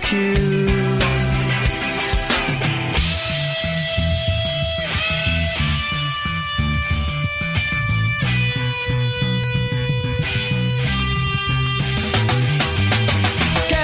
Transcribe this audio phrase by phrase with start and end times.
[0.00, 0.30] Can't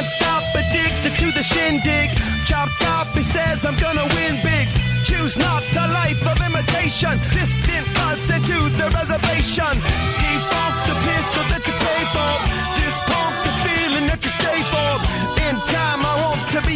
[0.06, 2.10] stop addicted to the shindig.
[2.46, 4.68] Chop top, he says I'm gonna win big.
[5.04, 7.18] Choose not a life of imitation.
[7.32, 9.74] Distant us into the reservation.
[10.22, 12.63] Defunct the pistol that you pay for.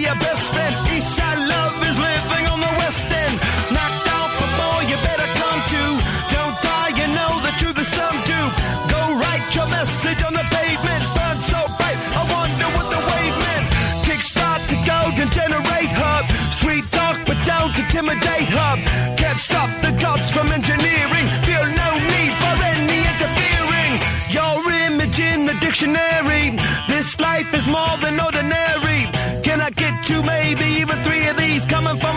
[0.09, 0.75] Your best friend.
[0.97, 3.37] Eastside love is living on the west end.
[3.77, 5.83] Knocked out before you better come to.
[6.33, 8.41] Don't die, you know the truth is some do.
[8.89, 11.03] Go write your message on the pavement.
[11.17, 13.67] Burn so bright, I wonder what the wave meant.
[14.07, 16.25] Kickstart the golden generate hub.
[16.61, 18.79] Sweet talk, but don't intimidate hub.
[19.21, 21.27] Can't stop the gods from engineering.
[21.45, 23.93] Feel no need for any interfering.
[24.33, 24.57] Your
[24.89, 26.57] image in the dictionary.
[26.89, 28.78] This life is more than ordinary.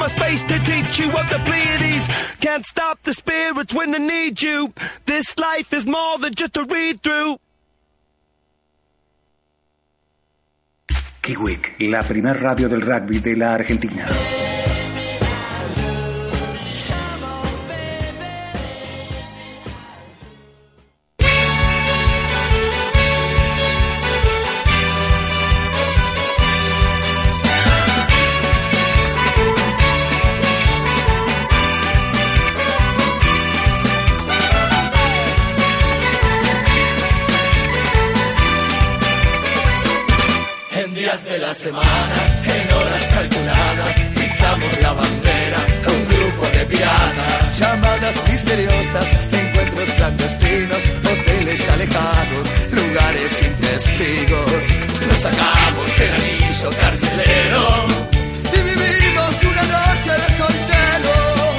[0.03, 2.09] A space to teach you of the Pleiades.
[2.39, 4.73] Can't stop the spirits when they need you.
[5.05, 7.37] This life is more than just a read through.
[11.21, 14.09] Kiwik, la primer radio del rugby de la Argentina.
[41.53, 47.59] Semana, en horas calculadas, pisamos la bandera, un grupo de piratas.
[47.59, 54.63] Llamadas misteriosas, encuentros clandestinos, hoteles alejados, lugares sin testigos.
[55.07, 57.85] Nos sacamos el anillo carcelero
[58.53, 61.55] y vivimos una noche de solteros.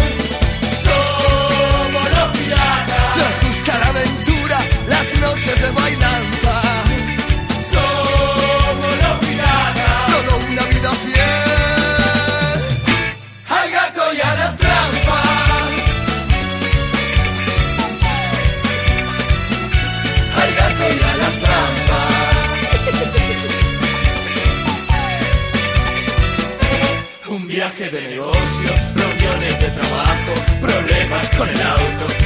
[0.87, 3.17] Somos los piratas.
[3.19, 4.59] Nos gusta aventura,
[4.89, 6.62] las noches de bailanta.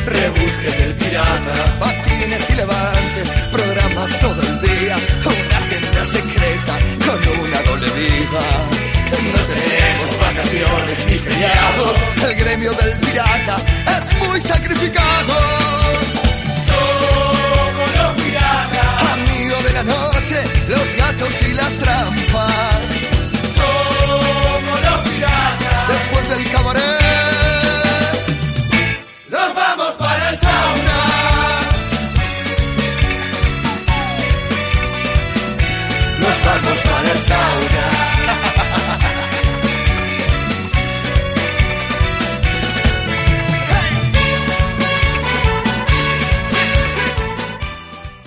[0.07, 1.79] Auto, rebusque del pirata.
[1.79, 8.43] Patines y levantes, programas todo el día, una agenda secreta con una doble vida.
[9.11, 11.97] No tenemos vacaciones ni feriados,
[12.29, 13.57] el gremio del pirata
[13.87, 15.35] es muy sacrificado.
[16.67, 22.81] Somos los piratas, amigo de la noche, los gatos y las trampas.
[23.57, 25.89] Somos los piratas.
[25.89, 27.06] Después del cabaret,
[36.45, 38.27] Vamos el.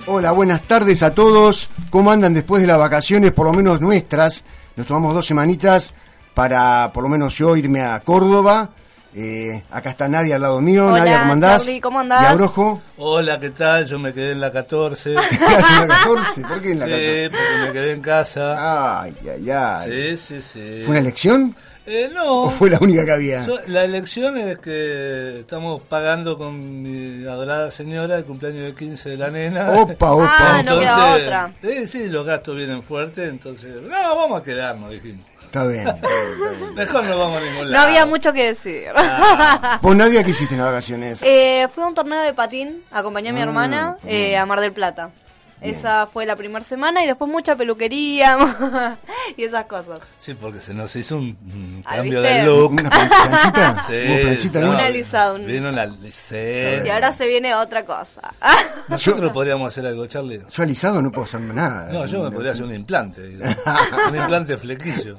[0.06, 1.68] Hola, buenas tardes a todos.
[1.90, 4.44] ¿Cómo andan después de las vacaciones, por lo menos nuestras?
[4.76, 5.94] Nos tomamos dos semanitas
[6.34, 8.70] para, por lo menos yo, irme a Córdoba.
[9.14, 10.86] Eh, acá está Nadia al lado mío.
[10.86, 11.64] Hola, Nadia, ¿cómo andás?
[11.64, 12.22] Charlie, ¿cómo andás?
[12.22, 12.82] Y Abrojo.
[12.96, 13.84] Hola, ¿qué tal?
[13.86, 15.14] Yo me quedé en la 14.
[15.14, 16.42] Quedaste en la 14.
[16.42, 17.30] ¿Por qué en la sí, 14?
[17.30, 19.00] porque me quedé en casa.
[19.02, 20.16] Ay, ay, ay.
[20.16, 20.82] Sí, sí, sí.
[20.84, 21.56] ¿Fue una elección?
[21.86, 22.42] Eh, no.
[22.44, 23.42] ¿O fue la única que había?
[23.44, 29.08] So- la elección es que estamos pagando con mi adorada señora el cumpleaños de 15
[29.08, 29.70] de la nena.
[29.72, 30.36] Opa, opa.
[30.38, 31.52] Ah, no queda otra.
[31.60, 33.74] Sí, sí, los gastos vienen fuertes, entonces...
[33.82, 35.24] No, vamos a quedarnos, dijimos.
[35.50, 35.80] Está bien.
[35.88, 36.74] está bien, está bien.
[36.76, 37.72] Mejor no vamos a ningún lado.
[37.72, 38.84] No había mucho que decir.
[39.82, 41.22] ¿Vos, Nadia, qué hiciste en las vacaciones?
[41.24, 44.60] Eh, fui a un torneo de patín, acompañé a mi Ah, hermana eh, a Mar
[44.60, 45.10] del Plata.
[45.60, 48.38] Esa fue la primera semana y después mucha peluquería
[49.36, 50.00] y esas cosas.
[50.18, 52.36] Sí, porque se nos hizo un, un Ah, cambio ¿viste?
[52.38, 52.72] de look.
[52.72, 53.84] ¿Una plan- planchita?
[53.86, 54.70] Sí, ¿Hubo planchita no?
[54.70, 56.86] Una alisada, un- Vino una alisada.
[56.86, 58.32] Y ahora se viene otra cosa.
[58.88, 60.42] Nosotros podríamos hacer algo, Charlie.
[60.50, 61.92] Yo alisado no puedo hacerme nada.
[61.92, 63.20] No, yo me podría hacer un implante.
[64.08, 65.18] un implante flequillo.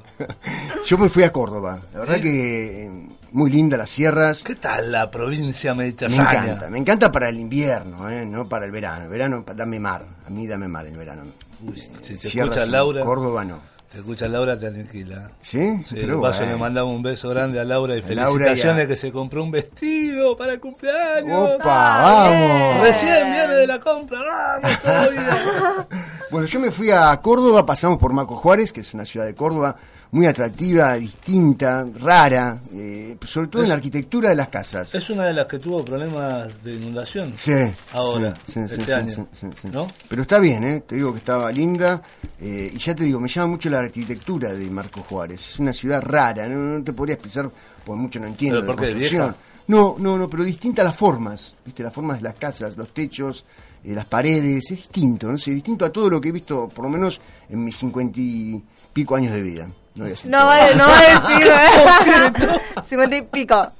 [0.86, 1.80] Yo me fui a Córdoba.
[1.94, 4.44] La verdad que eh, muy linda las sierras.
[4.44, 6.44] ¿Qué tal la provincia Me mediterránea?
[6.44, 8.25] encanta, me encanta para el invierno, ¿eh?
[8.25, 9.04] no para el verano.
[9.06, 10.06] El verano, dame mar.
[10.25, 11.24] A mí dame mar el verano.
[11.63, 13.60] Uy, si te Sierras escucha Laura, Córdoba no.
[13.92, 15.31] te escucha Laura, te aniquila.
[15.42, 15.83] ¿Sí?
[15.88, 18.86] Sí, Pero paso le mandamos un beso grande a Laura y A Laura y felicitaciones
[18.86, 21.51] a- que se compró un vestido para el cumpleaños.
[21.56, 22.01] ¡Opa!
[22.01, 22.81] ¡Vamos!
[22.81, 24.19] Recién viene de la compra,
[24.62, 25.88] vamos todavía.
[26.31, 29.36] Bueno, yo me fui a Córdoba, pasamos por Marco Juárez, que es una ciudad de
[29.36, 29.75] Córdoba
[30.12, 34.95] muy atractiva, distinta, rara, eh, sobre todo en la arquitectura de las casas.
[34.95, 37.33] Es una de las que tuvo problemas de inundación.
[37.36, 37.51] Sí,
[37.92, 39.28] Ahora, sí, sí, este sí, año.
[39.74, 39.88] ¿no?
[40.07, 40.83] Pero está bien, ¿eh?
[40.88, 42.01] te digo que estaba linda.
[42.39, 45.51] eh, y ya te digo, me llama mucho la arquitectura de Marco Juárez.
[45.51, 47.50] Es una ciudad rara, no, no te podría expresar,
[47.86, 49.36] porque mucho no entiendo ¿Pero de por qué, construcción.
[49.68, 51.83] No, no, no, pero distintas las formas, ¿viste?
[51.83, 53.45] Las formas de las casas, los techos,
[53.83, 56.86] eh, las paredes, es distinto, no sé, distinto a todo lo que he visto, por
[56.86, 57.19] lo menos
[57.50, 58.62] en mis cincuenta y
[58.94, 59.68] pico años de vida.
[59.95, 61.48] No, voy a decir No vale, no vale decir,
[62.54, 62.62] ¿eh?
[62.88, 63.72] Cincuenta y pico.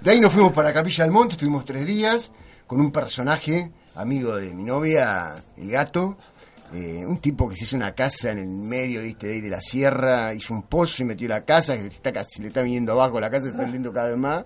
[0.00, 2.32] De ahí nos fuimos para Capilla del Monte, estuvimos tres días
[2.66, 6.16] con un personaje, amigo de mi novia, el gato,
[6.74, 9.26] eh, un tipo que se hizo una casa en el medio ¿viste?
[9.26, 12.12] de, ahí de la sierra, hizo un pozo y metió la casa, que se, está,
[12.12, 14.44] casi- le está viniendo abajo, la casa se está hundiendo cada vez más,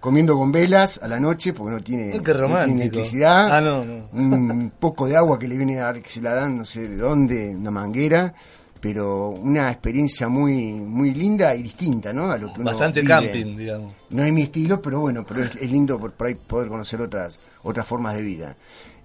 [0.00, 2.12] comiendo con velas a la noche porque no tiene,
[2.48, 2.48] no
[2.82, 4.08] electricidad, Ah, no, no.
[4.12, 6.88] un poco de agua que le viene a dar, que se la dan no sé
[6.88, 8.34] de dónde, una manguera.
[8.82, 12.30] Pero una experiencia muy muy linda y distinta, ¿no?
[12.30, 13.12] A lo que uno Bastante vive.
[13.12, 13.92] camping, digamos.
[14.08, 16.98] No es mi estilo, pero bueno, pero es, es lindo por, por ahí poder conocer
[17.02, 18.56] otras otras formas de vida.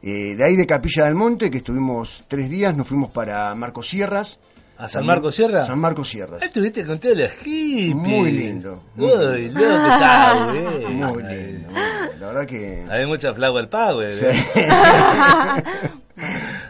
[0.07, 3.90] Eh, de ahí de Capilla del Monte, que estuvimos tres días, nos fuimos para Marcos
[3.90, 4.40] Sierras.
[4.78, 5.63] ¿A San Marcos Sierra?
[5.63, 6.42] San Marcos Sierras.
[6.44, 7.96] Ahí estuviste con todos los hippies.
[7.96, 9.60] Muy lindo, muy Uy, lindo.
[9.62, 10.96] loco, está bien.
[10.98, 12.19] Muy lindo, muy.
[12.19, 12.86] La verdad que...
[12.90, 14.12] Hay mucha flower power.
[14.12, 14.25] Sí.
[14.25, 14.68] ¿eh?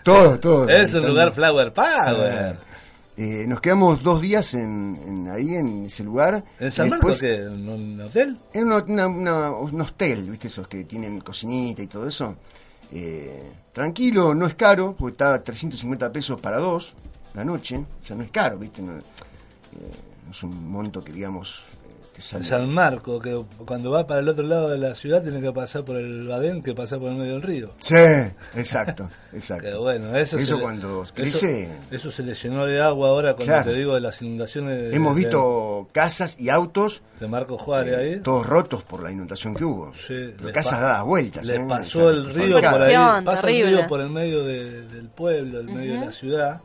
[0.04, 0.70] todo, todo.
[0.70, 2.58] Es un lugar flower power.
[3.18, 6.44] Eh, nos quedamos dos días en, en- ahí en ese lugar.
[6.60, 7.48] ¿En San Marcos después-?
[7.48, 8.38] ¿En un hotel?
[8.54, 10.48] Es una- una- una- un hostel, ¿viste?
[10.48, 12.36] Esos que tienen cocinita y todo eso.
[12.92, 16.94] Eh, tranquilo, no es caro, porque está a 350 pesos para dos
[17.34, 17.78] la noche.
[17.78, 18.82] O sea, no es caro, ¿viste?
[18.82, 19.04] No, eh,
[20.30, 21.64] es un monto que, digamos,
[22.16, 22.44] eh, te sale.
[22.44, 25.84] San Marcos, que cuando va para el otro lado de la ciudad tiene que pasar
[25.84, 27.72] por el Badén, que pasa por el medio del río.
[27.80, 27.96] Sí,
[28.56, 29.66] exacto, exacto.
[29.66, 33.34] Que bueno, eso, Eso se le- cuando crece- Eso, se le llenó de agua ahora
[33.34, 33.72] cuando Claro.
[33.72, 34.78] te digo de las inundaciones.
[34.92, 38.20] de- Hemos de- visto casas y autos De, Marcos Juárez ahí.
[38.22, 39.94] todos rotos por la inundación que hubo.
[39.94, 41.46] Sí, Pero casas dadas vueltas.
[41.46, 41.66] Le ¿eh?
[41.68, 45.68] pasó el río por ahí, pasa el río por el medio de- del pueblo, el
[45.68, 46.62] medio de la ciudad,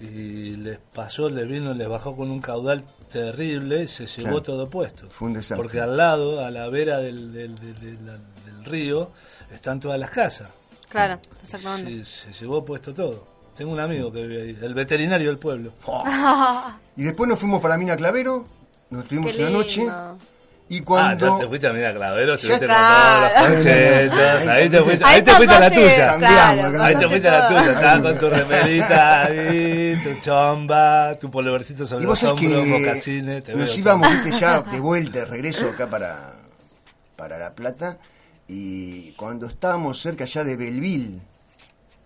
[0.00, 4.42] y les pasó, les vino, les bajó con un caudal terrible, se llevó Claro.
[4.42, 5.08] todo puesto.
[5.10, 5.56] Fue un desastre.
[5.62, 9.10] Porque al lado, a la vera del, del, del- del- del río,
[9.52, 10.48] están todas las casas.
[10.88, 11.90] Claro, exactamente.
[11.90, 13.26] Sí, se llevó puesto todo.
[13.56, 15.72] Tengo un amigo que vive ahí, el veterinario del pueblo.
[16.96, 18.46] Y después nos fuimos para Mina Clavero,
[18.90, 19.86] nos estuvimos Qué una noche.
[20.68, 21.36] Y Ah, cuando.
[21.38, 25.22] ya te fuiste a mirar Clavero, estuviste con todos los conchetos, ahí te fuiste, Ahí
[25.22, 26.16] te fuiste a la tuya.
[26.16, 26.82] Claro.
[26.84, 31.84] Ahí te fuiste a la tuya, estabas con tu remerita ahí, tu chomba, tu polvercito
[31.84, 34.08] sobre los hombros, mocasines, nos íbamos.
[34.24, 34.40] ¿viste?
[34.40, 36.32] ya de vuelta, de regreso acá para,
[37.16, 37.98] para La Plata.
[38.48, 41.20] Y cuando estábamos cerca ya de Belville,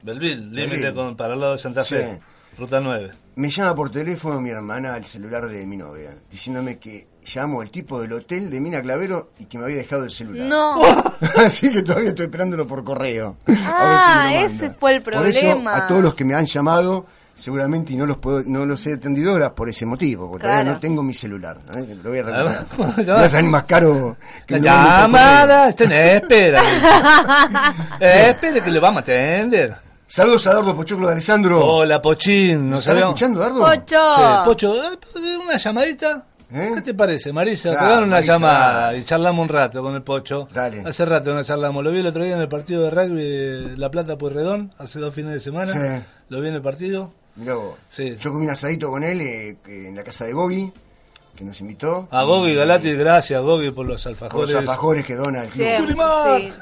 [0.02, 2.20] Belville, límite con para el lado de Santa Fe, Sí.
[2.58, 3.10] ruta 9.
[3.36, 7.70] me llama por teléfono mi hermana al celular de mi novia, diciéndome que llamo el
[7.70, 10.46] tipo del hotel de Mina Clavero y que me había dejado el celular.
[10.46, 10.80] No.
[11.36, 13.36] Así que todavía estoy esperándolo por correo.
[13.46, 15.76] A ver si Ah, lo ese fue el Por eso, problema.
[15.76, 18.94] a todos los que me han llamado, seguramente y no los puedo, no los he
[18.94, 21.58] atendido ahora por ese motivo, porque todavía no tengo mi celular.
[21.74, 21.96] ¿eh?
[22.02, 23.08] Lo voy a recuperar.
[23.10, 24.60] Va a salir más caro que La
[25.06, 25.92] llamada, está en
[26.22, 26.62] espera.
[28.00, 29.74] espere que le vamos a atender.
[30.08, 31.64] Saludos a Dardo Pochoclo de Alessandro.
[31.66, 32.70] Hola, Pochín.
[32.70, 33.60] ¿Nos ¿Estás habíamos- escuchando, Dardo?
[33.60, 34.14] Pocho.
[34.14, 34.74] Sí, Pocho,
[35.42, 36.24] una llamadita.
[36.52, 36.70] ¿Eh?
[36.76, 37.70] ¿Qué te parece, Marisa?
[37.70, 38.32] Claro, Te dan una Marisa.
[38.34, 40.48] llamada y charlamos un rato con el Pocho.
[40.52, 40.82] Dale.
[40.86, 41.82] Hace rato no charlamos.
[41.82, 44.98] Lo vi el otro día en el partido de rugby de La Plata Pueyrredón, hace
[45.00, 45.72] dos fines de semana.
[45.72, 46.04] Sí.
[46.28, 47.12] Lo vi en el partido.
[47.34, 47.74] Mirá vos.
[47.88, 48.16] Sí.
[48.20, 50.72] Yo comí un asadito con él eh, en la casa de Gogi,
[51.36, 52.08] que nos invitó.
[52.10, 54.50] A Gogi Galati, gracias Gogi por los por alfajores.
[54.52, 55.64] los alfajores que dona el club.
[55.64, 56.40] Siempre, Turimar.
[56.40, 56.52] sí.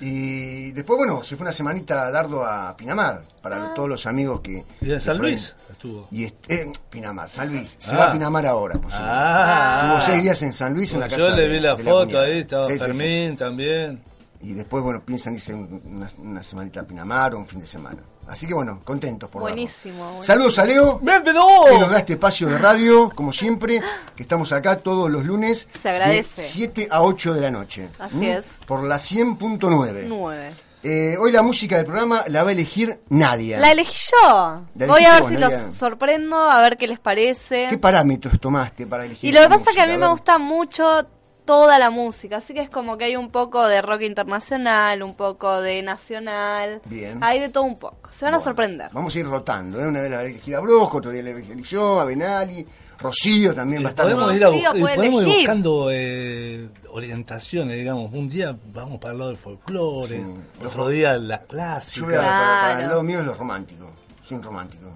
[0.00, 4.64] y después, bueno, se fue una semanita Dardo a Pinamar, para todos los amigos que...
[4.80, 6.08] Y en San Luis estuvo.
[6.10, 7.76] Y est- eh, Pinamar, San Luis.
[7.78, 7.98] Se Ah.
[7.98, 9.04] va a Pinamar ahora, por supuesto.
[9.04, 11.74] Ah, Hubo seis días en San Luis, en la Yo casa le de- vi la
[11.76, 12.84] de foto ahí, estaba Sí, sí, sí.
[12.84, 14.02] Fermín también.
[14.40, 17.66] Y después, bueno, piensan irse un- una, una semanita a Pinamar o un fin de
[17.66, 17.98] semana.
[18.32, 19.42] Así que, bueno, contentos por.
[19.42, 20.22] Buenísimo, buenísimo.
[20.22, 20.98] Saludos a Leo.
[21.02, 21.44] ¡Bienvenido!
[21.68, 23.82] que nos da este espacio de radio, como siempre,
[24.16, 25.68] que estamos acá todos los lunes.
[25.70, 26.40] Se agradece.
[26.40, 27.88] De 7 a 8 de la noche.
[27.98, 28.22] Así ¿Mm?
[28.22, 28.44] es.
[28.66, 30.04] Por la 100.9.
[30.08, 30.50] Nueve.
[30.82, 33.60] Eh, hoy la música del programa la va a elegir Nadia.
[33.60, 34.62] La elegí yo.
[34.76, 35.62] La Voy a ver vos, si Nadia.
[35.66, 37.66] los sorprendo, a ver qué les parece.
[37.68, 40.38] ¿Qué parámetros tomaste para elegir Y lo que pasa es que a mí me gusta
[40.38, 41.06] mucho
[41.44, 45.14] toda la música, así que es como que hay un poco de rock internacional, un
[45.14, 47.18] poco de nacional, Bien.
[47.22, 48.10] hay de todo un poco.
[48.12, 48.90] Se van a sorprender.
[48.92, 49.80] Vamos a ir rotando.
[49.80, 49.88] ¿eh?
[49.88, 52.66] Una vez la va a elegir a Brojo, otro día la elegí yo, a Benali,
[52.98, 54.04] Rocío también va a estar.
[54.04, 58.12] Podemos ir, a podemos ir buscando eh, orientaciones, digamos.
[58.12, 60.24] Un día vamos para el lado del folclore, Sí.
[60.64, 62.06] otro día la Yo clásica.
[62.06, 62.88] voy a, para, para el Claro.
[62.90, 63.90] lado mío es lo romántico.
[64.22, 64.86] Soy un romántico.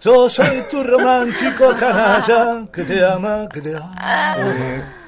[0.00, 3.94] Yo soy tu romántico canalla, que te ama, que te ama.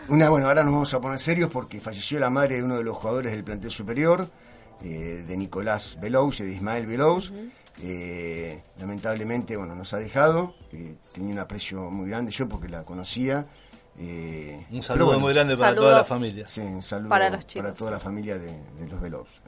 [0.09, 2.85] Una, bueno, ahora nos vamos a poner serios porque falleció la madre de uno de
[2.85, 4.29] los jugadores del plantel superior,
[4.83, 7.33] eh, de Nicolás Belous y de Ismael Belous.
[7.83, 10.55] Eh, lamentablemente, bueno, nos ha dejado.
[10.73, 13.47] eh, tenía un aprecio muy grande yo porque la conocía.
[13.99, 15.85] eh, Un saludo bueno, muy grande para Saludo.
[15.85, 16.47] toda la familia.
[16.47, 17.75] Sí, un saludo Para los chicos.
[17.75, 19.41] toda la familia de, de los Belous.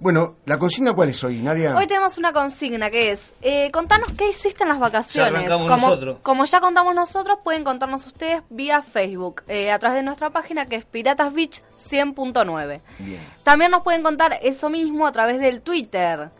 [0.00, 1.76] Bueno, ¿la consigna cuál es hoy, Nadia?
[1.76, 5.42] Hoy tenemos una consigna que es, eh, contanos qué hiciste en las vacaciones.
[5.42, 6.18] Ya como, nosotros.
[6.22, 10.66] como ya contamos nosotros, pueden contarnos ustedes vía Facebook, eh, a través de nuestra página
[10.66, 12.80] que es Piratas Beach 100.9.
[12.98, 13.20] Bien.
[13.42, 16.30] También nos pueden contar eso mismo a través del Twitter.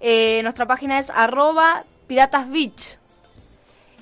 [0.00, 2.98] Eh, nuestra página es arroba Piratas Beach.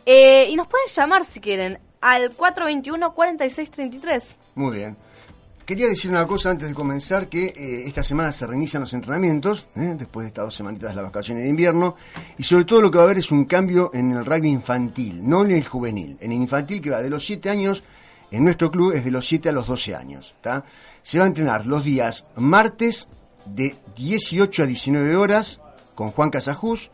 [0.05, 4.37] Eh, y nos pueden llamar si quieren al 421-4633.
[4.55, 4.97] Muy bien.
[5.67, 9.67] Quería decir una cosa antes de comenzar, que eh, esta semana se reinician los entrenamientos,
[9.75, 9.97] ¿eh?
[9.99, 11.97] después de estas dos semanitas de las vacaciones de invierno,
[12.39, 15.29] y sobre todo lo que va a haber es un cambio en el rugby infantil,
[15.29, 16.19] no en el juvenil.
[16.21, 17.83] En el infantil que va de los 7 años,
[18.31, 20.37] en nuestro club es de los 7 a los 12 años.
[20.41, 20.65] ¿tá?
[21.03, 23.09] Se va a entrenar los días martes
[23.45, 25.61] de 18 a 19 horas
[25.97, 26.93] con Juan Casajús,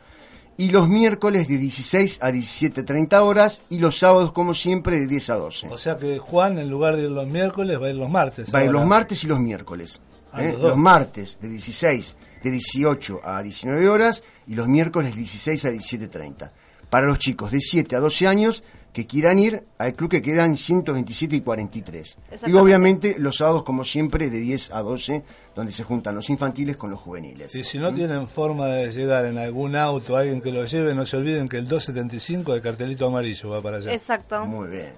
[0.62, 5.30] y los miércoles de 16 a 17.30 horas, y los sábados, como siempre, de 10
[5.30, 5.68] a 12.
[5.70, 8.54] O sea que Juan, en lugar de ir los miércoles, va a ir los martes.
[8.54, 10.00] Va a ir los martes y los miércoles.
[10.30, 10.52] Ah, ¿eh?
[10.52, 10.62] los.
[10.62, 15.70] Los martes de 16, de 18 a 19 horas y los miércoles de 16 a
[15.72, 16.52] 17.30.
[16.88, 20.56] Para los chicos de 7 a 12 años que quieran ir al club que quedan
[20.56, 22.18] 127 y 43.
[22.46, 25.22] Y obviamente los sábados, como siempre, de 10 a 12,
[25.56, 27.54] donde se juntan los infantiles con los juveniles.
[27.54, 31.06] Y si no tienen forma de llegar en algún auto, alguien que lo lleve, no
[31.06, 33.92] se olviden que el 275 de cartelito amarillo va para allá.
[33.92, 34.44] Exacto.
[34.44, 34.90] Muy bien.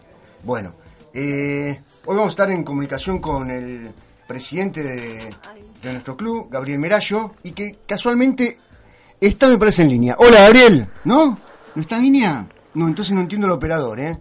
[0.43, 0.75] Bueno,
[1.13, 3.91] eh, hoy vamos a estar en comunicación con el
[4.27, 5.35] presidente de,
[5.83, 8.59] de nuestro club, Gabriel Merallo, y que casualmente
[9.21, 10.17] está, me parece, en línea.
[10.19, 10.89] Hola, Gabriel.
[11.05, 11.39] ¿No?
[11.75, 12.47] ¿No está en línea?
[12.75, 14.19] No, entonces no entiendo el operador, ¿eh?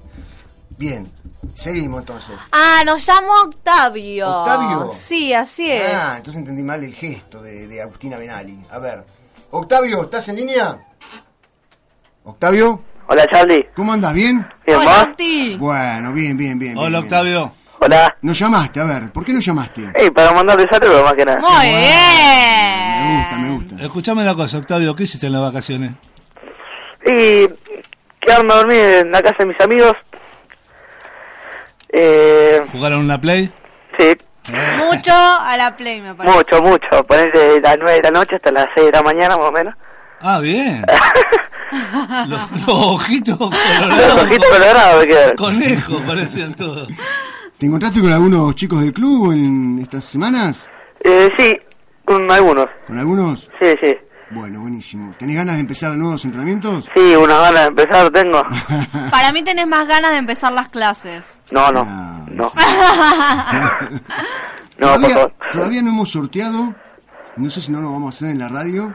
[0.77, 1.12] Bien,
[1.53, 2.36] seguimos entonces.
[2.51, 4.27] Ah, nos llama Octavio.
[4.29, 4.89] ¿Octavio?
[4.91, 5.93] Sí, así es.
[5.93, 8.60] Ah, entonces entendí mal el gesto de, de Agustina Benali.
[8.72, 9.03] A ver,
[9.51, 10.79] Octavio, ¿estás en línea?
[12.24, 14.13] Octavio, Hola Charlie, ¿cómo andas?
[14.13, 14.48] ¿Bien?
[14.65, 15.03] ¿bien Hola?
[15.03, 15.57] Octi.
[15.57, 16.77] Bueno, bien, bien, bien.
[16.77, 17.03] Hola bien, bien.
[17.03, 17.51] Octavio.
[17.79, 18.17] Hola.
[18.22, 19.91] Nos llamaste, a ver, ¿por qué nos llamaste?
[19.93, 21.39] Hey, para mandarle saludos más que nada.
[21.39, 23.17] Muy Me bien.
[23.17, 23.83] gusta, me gusta.
[23.83, 25.91] Escuchame una cosa, Octavio, ¿qué hiciste en las vacaciones?
[27.05, 27.50] Y
[28.25, 29.93] quedarme a dormir en la casa de mis amigos.
[31.89, 33.51] Eh, ¿Jugaron una play?
[33.97, 34.15] sí,
[34.77, 36.35] Mucho a la play, me parece.
[36.35, 37.03] mucho, mucho.
[37.07, 39.51] Poner de las 9 de la noche hasta las 6 de la mañana más o
[39.51, 39.73] menos.
[40.19, 40.83] Ah, bien.
[42.27, 44.23] los, los ojitos Los colorados.
[44.23, 45.35] ojitos colorados me quedaron.
[45.35, 46.89] Conejos parecían todos.
[47.57, 50.69] ¿Te encontraste con algunos chicos del club en estas semanas?
[51.03, 51.55] Eh, sí,
[52.05, 52.65] con algunos.
[52.87, 53.49] ¿Con algunos?
[53.61, 53.95] Sí, sí.
[54.33, 55.13] Bueno, buenísimo.
[55.19, 56.89] ¿Tenés ganas de empezar nuevos entrenamientos?
[56.95, 58.41] Sí, una gana de empezar tengo.
[59.11, 61.37] Para mí tenés más ganas de empezar las clases.
[61.51, 62.49] No, no, Ah, no.
[62.49, 62.57] sí.
[64.79, 65.33] No, por todavía, favor.
[65.51, 66.73] todavía no hemos sorteado,
[67.37, 68.91] no sé si no lo vamos a hacer en la radio,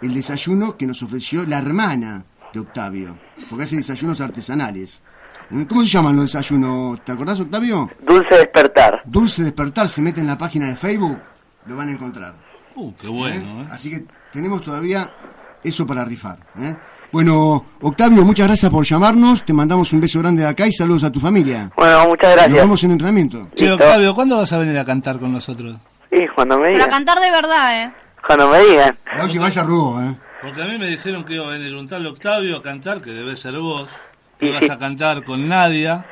[0.00, 3.18] el desayuno que nos ofreció la hermana de Octavio,
[3.50, 5.02] porque hace desayunos artesanales.
[5.50, 5.66] ¿Eh?
[5.68, 7.04] ¿Cómo se llaman los desayunos?
[7.04, 7.90] ¿Te acordás, Octavio?
[8.06, 9.02] Dulce despertar.
[9.04, 11.18] Dulce Despertar, se mete en la página de Facebook,
[11.66, 12.34] lo van a encontrar.
[12.74, 13.68] Uh, qué bueno, ¿eh?
[13.70, 15.10] Así que tenemos todavía
[15.62, 16.38] eso para rifar.
[16.60, 16.74] ¿eh?
[17.10, 19.44] Bueno, Octavio, muchas gracias por llamarnos.
[19.44, 21.70] Te mandamos un beso grande de acá y saludos a tu familia.
[21.76, 22.54] Bueno, muchas Nos gracias.
[22.58, 23.48] vemos en entrenamiento.
[23.54, 23.72] Che.
[23.72, 25.76] Octavio, ¿cuándo vas a venir a cantar con nosotros?
[26.10, 26.90] Y cuando me Para digan.
[26.90, 27.92] cantar de verdad, ¿eh?
[28.26, 28.98] Cuando me digan.
[29.16, 30.16] La última vez arrugó, ¿eh?
[30.42, 33.10] Porque a mí me dijeron que iba a venir un tal Octavio a cantar, que
[33.10, 33.88] debe ser vos.
[34.38, 34.70] Que sí.
[34.70, 36.06] a cantar con Nadia.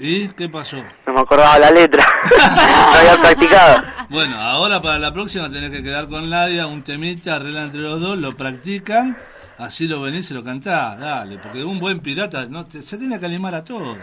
[0.00, 0.76] ¿Y qué pasó?
[1.06, 2.04] No me acordaba la letra.
[2.38, 3.82] no había practicado.
[4.10, 8.00] Bueno, ahora para la próxima tenés que quedar con Nadia, un temita, arregla entre los
[8.00, 9.16] dos, lo practican,
[9.58, 13.18] así lo venís y lo cantás, dale, porque un buen pirata no te- se tiene
[13.18, 13.96] que animar a todo.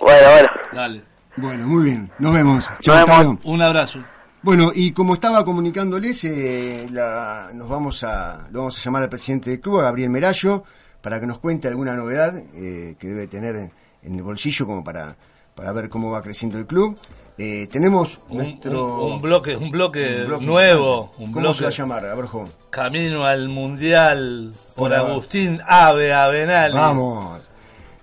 [0.00, 0.48] Bueno, bueno.
[0.72, 1.02] Dale,
[1.36, 2.10] Bueno, muy bien.
[2.18, 2.70] Nos vemos.
[2.80, 3.26] Chao, Nos vemos.
[3.34, 3.40] Octavio.
[3.52, 3.98] un abrazo.
[4.42, 9.08] Bueno, y como estaba comunicándoles, eh, la- nos vamos a, lo vamos a llamar al
[9.08, 10.64] presidente del club, a Gabriel Merallo,
[11.00, 13.70] para que nos cuente alguna novedad eh, que debe tener
[14.02, 15.16] en, el bolsillo como para,
[15.54, 16.98] para ver cómo va creciendo el club.
[17.38, 21.58] Eh, tenemos Un, nuestro un- un bloque, un bloque, un bloque nuevo, un ¿Cómo bloque
[21.58, 22.48] se va a llamar, Aberjo?
[22.70, 25.00] camino al mundial por Hola.
[25.00, 26.72] Agustín Ave Avenal.
[26.72, 27.40] Vamos.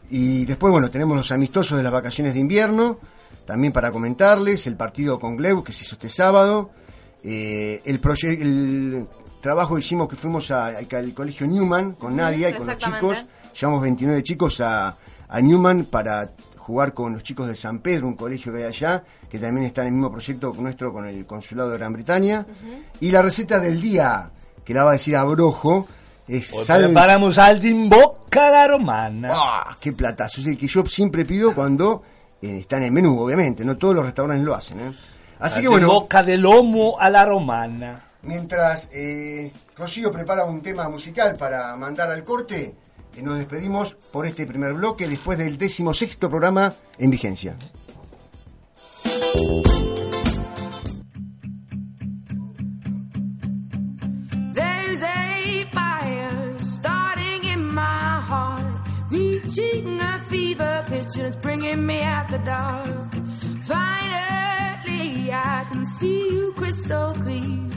[0.09, 2.97] Y después, bueno, tenemos los amistosos de las vacaciones de invierno,
[3.45, 6.71] también para comentarles, el partido con Gleu que se hizo este sábado,
[7.23, 9.07] eh, el, el
[9.41, 12.77] trabajo que hicimos que fuimos a- al, al colegio Newman con Nadia y con los
[12.79, 13.25] chicos,
[13.59, 14.95] llevamos 29 chicos a,
[15.29, 19.03] a Newman para jugar con los chicos de San Pedro, un colegio que hay allá,
[19.29, 22.45] que también está en el mismo proyecto nuestro con el Consulado de Gran Bretaña.
[22.99, 24.29] Y la receta del día,
[24.63, 25.87] que la va a decir Abrojo,
[26.27, 26.85] es sal...
[26.85, 29.29] Preparamos al bocca la romana.
[29.31, 29.77] ¡Ah!
[29.79, 30.41] ¡Qué platazo!
[30.41, 32.03] Es el que yo siempre pido cuando
[32.41, 33.65] eh, está en el menú, obviamente.
[33.65, 34.79] No todos los restaurantes lo hacen.
[34.79, 34.93] ¿eh?
[35.39, 35.87] Así que bueno...
[35.87, 38.03] Bocca de lomo a la romana.
[38.21, 42.75] Mientras eh, Rocío prepara un tema musical para mandar al corte...
[43.17, 47.57] Y nos despedimos por este primer bloque después del decimosexto programa en vigencia.
[54.53, 58.63] There's a fire starting in my heart,
[59.11, 63.13] a fever pitch and it's bringing me out the dark.
[63.63, 67.69] Finally, I can see you crystal clear.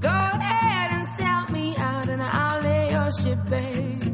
[0.00, 4.13] Go ahead and sell me out and I'll lay your ship bare.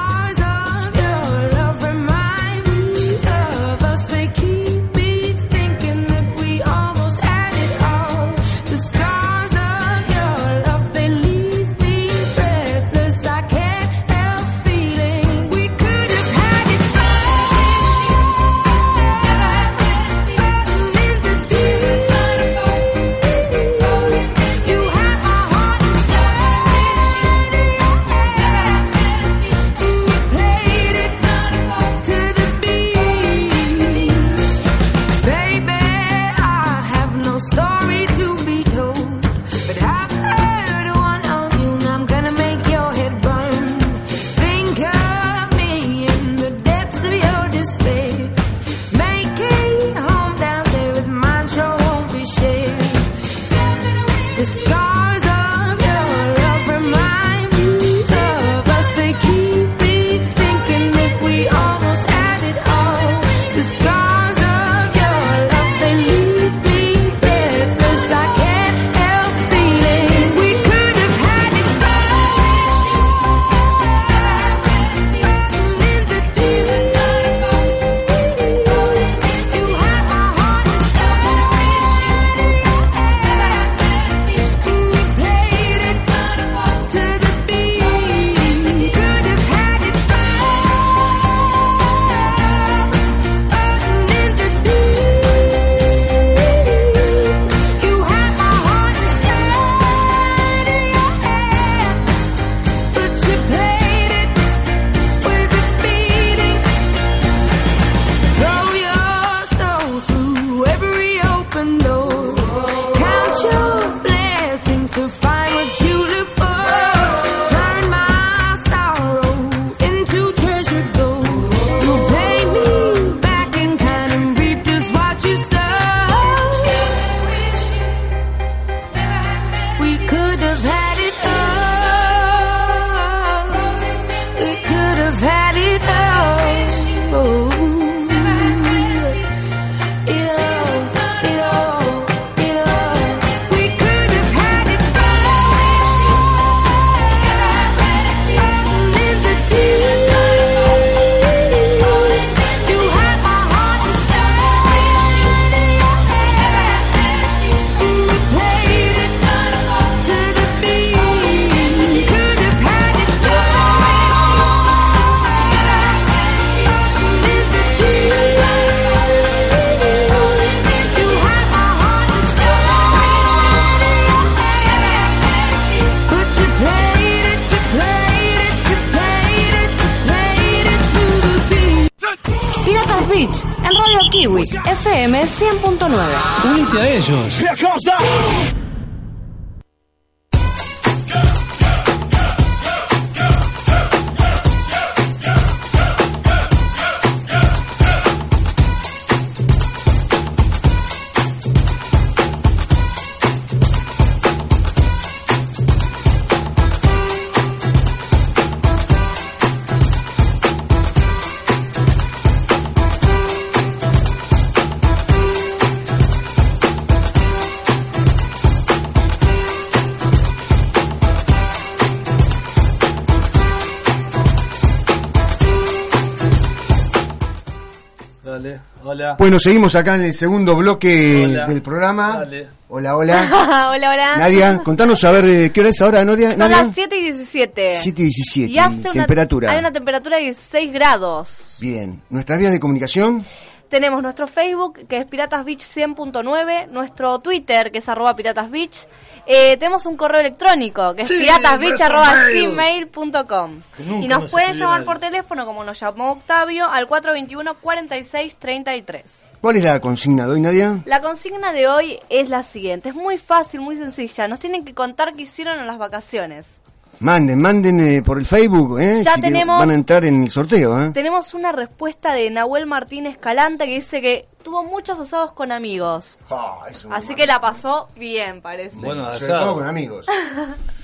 [229.21, 231.45] Bueno, seguimos acá en el segundo bloque Hola.
[231.45, 232.17] del programa.
[232.17, 232.47] Dale.
[232.69, 233.69] Hola, hola.
[233.71, 234.17] hola, hola.
[234.17, 236.31] Nadia, contanos a ver eh, qué hora es ahora, Nadia.
[236.31, 236.63] Son Nadia?
[236.63, 237.75] las 7 y 17.
[237.83, 238.51] 7 y 17.
[238.51, 239.51] Y hace una- temperatura.
[239.51, 241.57] hay una temperatura de 16 grados.
[241.61, 242.01] Bien.
[242.09, 243.23] ¿Nuestras vías de comunicación?
[243.71, 248.85] Tenemos nuestro Facebook, que es Piratas Beach 100.9, nuestro Twitter, que es arroba Piratas Beach.
[249.25, 252.89] Eh, tenemos un correo electrónico, que es Sí, piratasbeach nuestro arroba mail.
[252.89, 253.61] gmail.com.
[253.77, 259.31] Que nunca Y nos pueden llamar por teléfono, como nos llamó Octavio, al 421-4633.
[259.39, 260.81] ¿Cuál es la consigna de hoy, Nadia?
[260.85, 264.27] La consigna de hoy es la siguiente, es muy fácil, muy sencilla.
[264.27, 266.60] Nos tienen que contar qué hicieron en las vacaciones.
[267.01, 269.01] Manden, manden eh, por el Facebook, ¿eh?
[269.03, 270.91] Ya que tenemos- Van a entrar en el sorteo, ¿eh?
[270.93, 276.19] Tenemos una respuesta de Nahuel Martínez Calante que dice que tuvo muchos asados con amigos.
[276.29, 278.75] Ah, eso es Así que la pasó bien, parece.
[278.75, 279.39] Bueno, Sobre asado.
[279.45, 280.05] todo con amigos.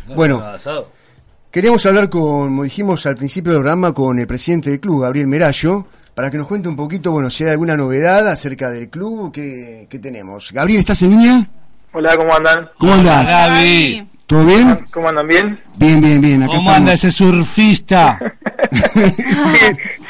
[0.07, 0.39] No, Bueno.
[0.39, 0.89] no, asado.
[1.51, 5.27] Queríamos hablar, con, como dijimos al principio del programa, con el presidente del club, Gabriel
[5.27, 9.31] Merallo, para que nos cuente un poquito, bueno, si hay alguna novedad acerca del club,
[9.33, 10.51] ¿qué, qué tenemos?
[10.53, 11.49] Gabriel, ¿estás en línea?
[11.93, 12.69] Hola, ¿cómo andan?
[12.79, 13.49] ¿Cómo Hola, andás?
[13.49, 14.07] Gaby.
[14.27, 14.85] ¿Todo bien?
[14.91, 15.27] ¿Cómo andan?
[15.27, 15.59] ¿Bien?
[15.77, 16.43] Bien, bien, bien.
[16.43, 18.19] Acá ¿Cómo anda ese surfista?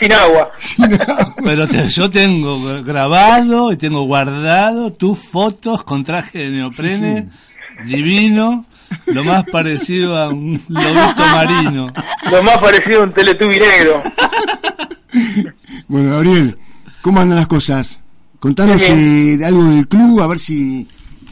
[0.01, 0.51] Sin agua.
[0.57, 1.33] estamos.
[1.43, 7.29] Pero te- yo tengo grabado y tengo guardado tus fotos con traje de neoprene,
[7.85, 8.65] divino,
[9.05, 11.93] lo más parecido a un lobito marino.
[12.31, 14.01] Lo más parecido a un teletubi negro.
[15.87, 16.57] bueno, Gabriel,
[17.01, 17.99] ¿cómo andan las cosas?
[18.39, 20.87] Contanos Bien, eh, de algo del club, a ver si,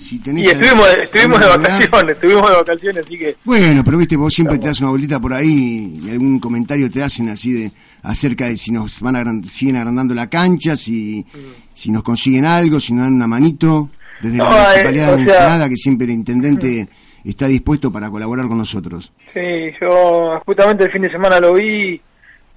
[0.05, 0.45] si tenés...
[0.45, 3.35] Y estuvimos, estuvimos de vacaciones, estuvimos de vacaciones, así que...
[3.43, 7.03] Bueno, pero viste, vos siempre te das una vueltita por ahí y algún comentario te
[7.03, 7.71] hacen así de
[8.03, 11.25] acerca de si nos van agran- siguen agrandando la cancha, si,
[11.73, 13.89] si nos consiguen algo, si nos dan una manito,
[14.21, 16.87] desde la No, eh, municipalidad de sea- Ensenada, que siempre el intendente
[17.23, 19.11] está dispuesto para colaborar con nosotros.
[19.33, 19.41] Sí,
[19.81, 21.99] yo justamente el fin de semana lo vi.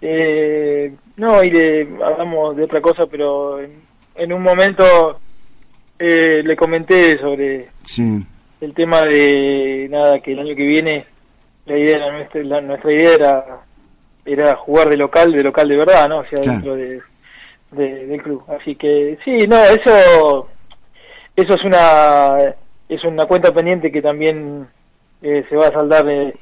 [0.01, 3.73] Eh, no, y le hablamos de otra cosa, pero en,
[4.15, 5.19] en un momento
[5.99, 8.25] eh, le comenté sobre Sí,
[8.61, 11.07] el tema de nada que el año que viene
[11.67, 13.45] la idea era nuestra, la- nuestra idea era
[14.25, 16.19] era jugar de local, de local de verdad, ¿no?
[16.21, 16.53] O sea, Claro.
[16.53, 17.01] dentro de,
[17.73, 18.43] de- del club.
[18.61, 20.49] Así que sí, no, eso
[21.37, 22.37] eso es una
[22.89, 24.67] es una cuenta pendiente que también
[25.23, 26.33] eh, se va a saldar eh,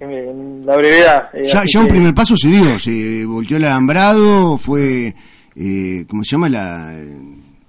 [0.00, 1.28] en, la brevedad.
[1.34, 5.14] eh, ya, ya un que- primer paso se dio, se volteó el alambrado, fue,
[5.56, 6.48] eh, ¿cómo se llama?
[6.48, 6.92] La,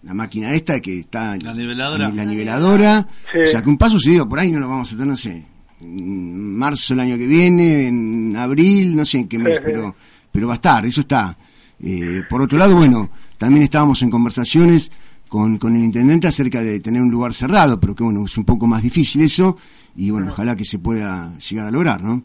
[0.10, 1.38] la máquina esta que está...
[1.38, 2.10] La niveladora.
[2.10, 3.08] La niveladora.
[3.32, 3.42] Sí.
[3.42, 5.16] O sea, que un paso se dio, por ahí no lo vamos a tener, no
[5.16, 5.46] sé,
[5.80, 9.62] en marzo el año que viene, en abril, no sé en qué mes, Sí, sí.
[9.66, 9.96] pero
[10.32, 11.38] pero va a estar, eso está.
[11.84, 14.92] Eh, por otro lado, bueno, también estábamos en conversaciones
[15.28, 18.46] con, con el intendente acerca de tener un lugar cerrado, pero que bueno, es un
[18.46, 19.58] poco más difícil eso,
[19.96, 22.24] y bueno, ojalá que se pueda llegar a lograr, ¿no?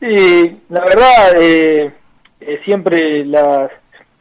[0.00, 1.92] Sí, la verdad, eh,
[2.40, 3.68] eh, siempre la,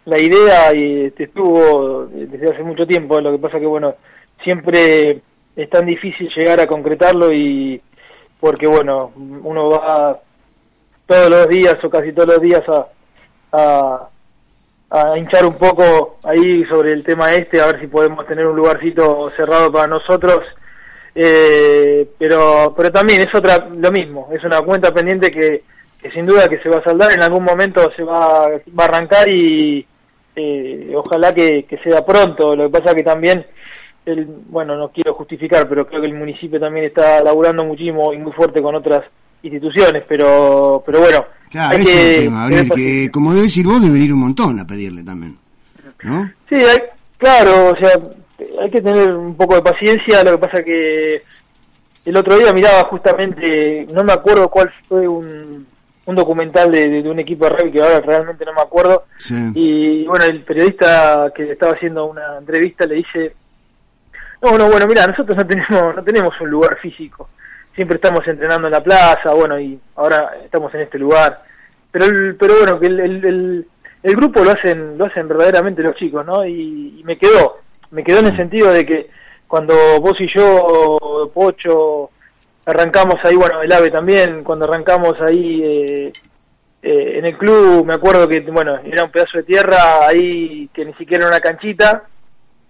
[0.07, 3.95] la idea y este, estuvo desde hace mucho tiempo, lo que pasa que, bueno,
[4.41, 5.19] siempre
[5.55, 7.81] es tan difícil llegar a concretarlo y
[8.39, 10.17] porque, bueno, uno va
[11.05, 12.87] todos los días o casi todos los días a,
[13.51, 14.09] a,
[14.91, 18.55] a hinchar un poco ahí sobre el tema este, a ver si podemos tener un
[18.55, 20.43] lugarcito cerrado para nosotros.
[21.19, 25.63] Eh, pero pero también es otra lo mismo es una cuenta pendiente que,
[25.99, 29.27] que sin duda que se va a saldar en algún momento se va a arrancar
[29.27, 29.83] y
[30.37, 32.55] eh, ojalá que, que sea pronto.
[32.55, 33.45] Lo que pasa que también
[34.05, 38.17] el, bueno no quiero justificar pero creo que el municipio también está laburando muchísimo y
[38.17, 39.01] muy fuerte con otras
[39.43, 43.43] instituciones pero pero bueno Claro, hay ese es que el tema, Gabriel, que como debe
[43.43, 45.37] decir vos, debe venir un montón a pedirle también,
[46.03, 46.31] ¿no?
[46.49, 46.83] Sí, hay-
[47.17, 47.91] claro, o sea,
[48.61, 51.21] hay que tener un poco de paciencia, lo que pasa que
[52.05, 55.65] el otro día miraba justamente, no me acuerdo cuál fue un,
[56.07, 59.35] un documental de, de un equipo de rugby que ahora realmente no me acuerdo, Sí.
[59.53, 63.35] y bueno, el periodista que estaba haciendo una entrevista le dice,
[64.41, 67.29] no, no, bueno, mira, nosotros no tenemos, no tenemos un lugar físico,
[67.75, 71.43] siempre estamos entrenando en la plaza, bueno, y ahora estamos en este lugar,
[71.91, 73.67] pero el- pero bueno, que el, el, el-
[74.03, 76.45] el grupo lo hacen, lo hacen verdaderamente los chicos, ¿no?
[76.45, 77.57] Y, y me quedó,
[77.91, 79.09] me quedó en el sentido de que
[79.47, 82.11] cuando vos y yo, Pocho,
[82.67, 86.13] arrancamos ahí, bueno, el AVE también, cuando arrancamos ahí eh,
[86.83, 90.85] eh, en el club, me acuerdo que, bueno, era un pedazo de tierra ahí que
[90.85, 92.03] ni siquiera era una canchita,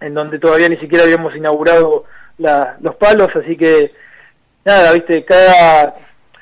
[0.00, 2.04] en donde todavía ni siquiera habíamos inaugurado
[2.38, 3.92] la- los palos, así que
[4.64, 5.96] nada, viste, cada,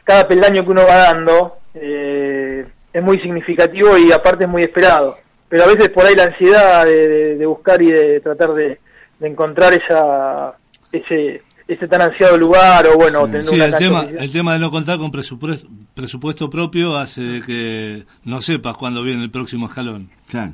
[0.05, 5.19] cada peldaño que uno va dando eh, es muy significativo y aparte es muy esperado.
[5.49, 8.79] Pero a veces por ahí la ansiedad de, de- buscar y de tratar de,
[9.19, 10.55] de encontrar esa
[10.93, 14.59] ese ese tan ansiado lugar o bueno, tener Sí, una el tema, el tema de
[14.61, 19.67] no contar con presupuesto, presupuesto propio hace de que no sepas cuándo viene el próximo
[19.67, 20.09] escalón.
[20.29, 20.53] Claro.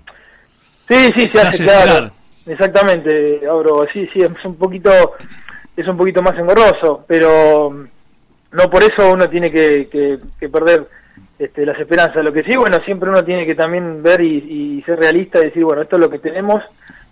[0.88, 1.80] Sí, sí, se Se hace, hace claro.
[1.90, 2.12] esperar.
[2.46, 3.86] Exactamente, Abro.
[3.92, 4.90] Sí, sí, es un poquito,
[5.76, 7.84] es un poquito más engorroso, pero mm,
[8.52, 10.88] no por eso uno tiene que, que, que perder
[11.38, 12.24] este, las esperanzas.
[12.24, 15.44] Lo que sí, bueno, siempre uno tiene que también ver y, y ser realista y
[15.44, 16.62] decir, bueno, esto es lo que tenemos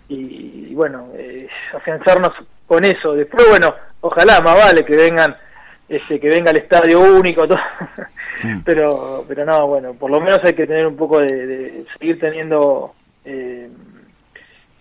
[0.09, 2.31] y, y bueno, eh, afianzarnos
[2.71, 3.11] con eso.
[3.11, 5.35] Después, bueno, ojalá más vale que vengan,
[5.89, 7.59] este, que venga el estadio único, todo.
[8.65, 12.17] pero, pero no, bueno, por lo menos hay que tener un poco de, de seguir
[12.17, 13.69] teniendo eh,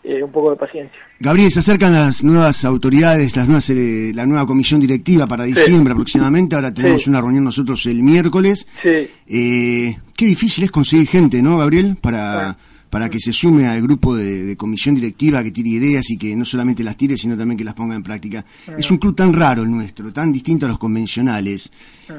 [0.04, 0.96] eh, un poco de paciencia.
[1.18, 5.92] Gabriel, se acercan las nuevas autoridades, las nuevas, eh, la nueva comisión directiva para diciembre
[5.92, 6.54] aproximadamente.
[6.54, 7.10] Ahora tenemos Sí.
[7.10, 8.68] una reunión nosotros el miércoles.
[8.80, 9.10] Sí.
[9.26, 11.96] Eh, qué difícil es conseguir gente, ¿no, Gabriel?
[12.00, 12.56] Para,
[12.90, 16.34] para que se sume al grupo de, de comisión directiva, que tire ideas y que
[16.36, 18.44] no solamente las tire, sino también que las ponga en práctica.
[18.76, 21.70] Es un club tan raro el nuestro, tan distinto a los convencionales,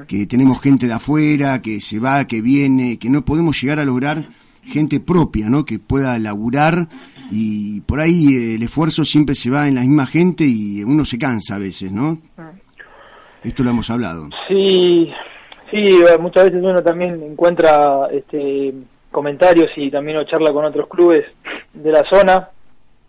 [0.07, 3.85] que tenemos gente de afuera, que se va, que viene, que no podemos llegar a
[3.85, 4.25] lograr
[4.63, 5.65] gente propia, ¿no?
[5.65, 6.87] Que pueda laburar
[7.31, 11.05] y por ahí eh, el esfuerzo siempre se va en la misma gente y uno
[11.05, 12.19] se cansa a veces, ¿no?
[13.43, 14.29] Esto lo hemos hablado.
[14.47, 15.09] Sí,
[15.71, 18.73] sí, eh, muchas veces uno también encuentra este,
[19.11, 21.25] comentarios y también charla con otros clubes
[21.73, 22.49] de la zona.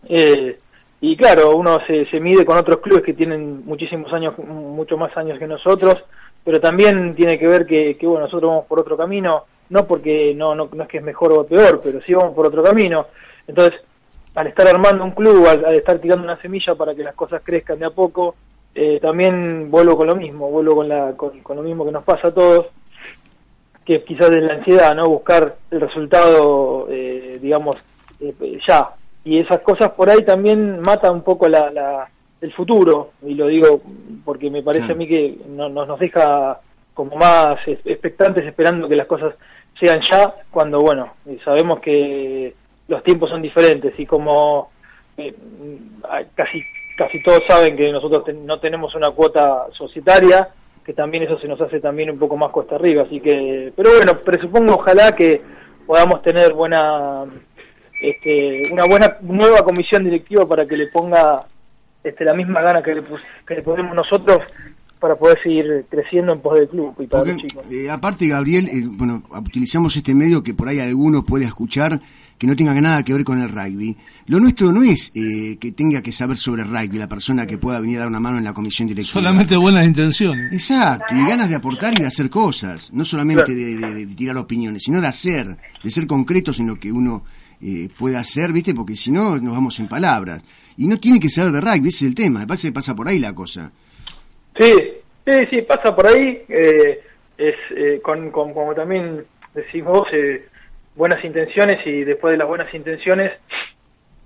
[0.09, 0.59] eh,
[1.05, 5.17] y claro, uno se, se mide con otros clubes que tienen muchísimos años, mucho más
[5.17, 5.97] años que nosotros,
[6.45, 10.55] pero también tiene que ver que, bueno, nosotros vamos por otro camino, no porque no,
[10.55, 13.07] no, no es que es mejor o peor, pero sí vamos por otro camino.
[13.49, 13.81] Entonces,
[14.37, 17.43] al estar armando un club, al, al estar tirando una semilla para que las cosas
[17.45, 18.37] crezcan de a poco,
[18.73, 22.05] eh, también vuelvo con lo mismo, vuelvo con, la, con, con lo mismo que nos
[22.05, 22.67] pasa a todos,
[23.85, 25.05] que quizás es la ansiedad, ¿no?
[25.09, 27.77] Buscar el resultado, eh, digamos,
[28.21, 28.91] eh, ya.
[29.25, 32.09] Y esas cosas por ahí también matan un poco la, la,
[32.41, 33.81] el futuro, y lo digo
[34.25, 36.61] porque me parece a mí que no, nos, nos deja
[36.95, 39.35] como más es- expectantes esperando que las cosas
[39.81, 42.55] sean ya, cuando, bueno, eh, sabemos que
[42.89, 44.71] los tiempos son diferentes y como
[45.17, 45.35] eh,
[46.35, 46.63] casi
[46.97, 50.49] casi todos saben que nosotros ten- no tenemos una cuota societaria,
[50.85, 53.91] que también eso se nos hace también un poco más cuesta arriba, así que, pero
[53.97, 55.41] bueno, presupongo ojalá que
[55.87, 57.25] podamos tener buena,
[58.01, 61.47] este, una buena nueva comisión directiva para que le ponga
[62.03, 64.39] este, la misma gana que le, pus- que le ponemos nosotros
[64.99, 67.65] para poder seguir creciendo en pos del club y para Porque, los chicos.
[67.73, 71.99] eh, aparte, Gabriel, eh, bueno, utilizamos este medio que por ahí alguno puede escuchar
[72.43, 73.97] que no tenga nada que ver con el rugby.
[74.27, 77.79] Lo nuestro no es eh, que tenga que saber sobre rugby la persona que pueda
[77.79, 79.13] venir a dar una mano en la comisión directiva.
[79.21, 80.53] Solamente buenas intenciones.
[80.53, 83.61] Exacto, y ganas de aportar y de hacer cosas, no solamente Claro.
[83.61, 87.23] de, de- de tirar opiniones, sino de hacer, de ser concretos en lo que uno
[87.61, 88.75] eh, puede hacer, ¿viste?
[88.75, 90.43] Porque si no, nos vamos en palabras.
[90.77, 92.93] Y no tiene que saber de rugby, ese es el tema, me parece que pasa
[92.97, 93.71] por ahí la cosa.
[94.59, 94.73] Sí,
[95.25, 96.43] sí, sí, pasa por ahí.
[96.49, 97.01] eh,
[97.39, 99.25] es eh, con, con- como también
[99.55, 100.49] decís vos, eh,
[100.95, 103.33] buenas intenciones y después de las buenas intenciones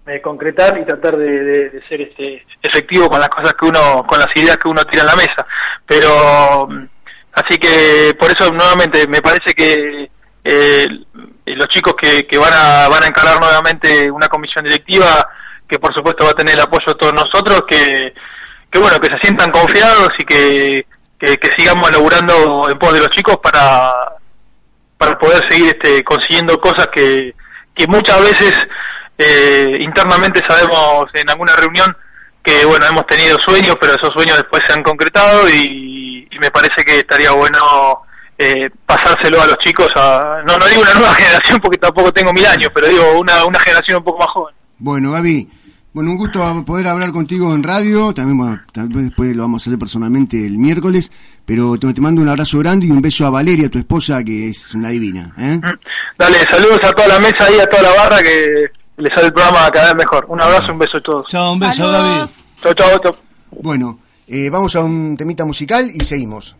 [0.07, 4.19] eh, concretar y tratar de, de- ser este efectivo con las cosas que uno, con
[4.19, 5.47] las ideas que uno tira en la mesa.
[5.87, 6.85] Pero mm,
[7.33, 10.11] así que por eso nuevamente me parece que
[10.45, 10.89] eh,
[11.47, 15.29] los chicos que, que van a van a encarar nuevamente una comisión directiva
[15.69, 18.15] que por supuesto va a tener el apoyo de todos nosotros que
[18.71, 20.87] que bueno, que se sientan confiados y que,
[21.19, 23.93] que, que sigamos laburando en pos de los chicos para,
[24.99, 27.35] para poder seguir este, consiguiendo cosas que,
[27.75, 28.53] que muchas veces
[29.19, 31.97] eh, internamente sabemos en alguna reunión
[32.43, 36.51] que bueno, hemos tenido sueños, pero esos sueños después se han concretado y, y me
[36.51, 38.07] parece que estaría bueno
[38.39, 42.33] eh, pasárselo a los chicos, a, no, no digo una nueva generación porque tampoco tengo
[42.33, 44.55] mil años, pero digo una, una generación un poco más joven.
[44.79, 45.49] Bueno, Gaby,
[45.97, 49.71] bueno, un gusto poder hablar contigo en radio, también, bueno, también después lo vamos a
[49.71, 51.11] hacer personalmente el miércoles,
[51.47, 54.51] pero te, te mando un abrazo grande y un beso a Valeria, tu esposa, que
[54.51, 55.59] es una divina, ¿eh?
[56.19, 58.67] Dale, saludos a toda la mesa y a toda la barra que
[58.99, 60.27] les sale el programa cada vez mejor.
[60.29, 61.27] Un abrazo, un beso a todos.
[61.29, 62.45] Chao, un beso, Saludos.
[62.63, 63.17] Chau, chau, chau.
[63.63, 66.57] Bueno, eh, vamos a un temita musical y seguimos.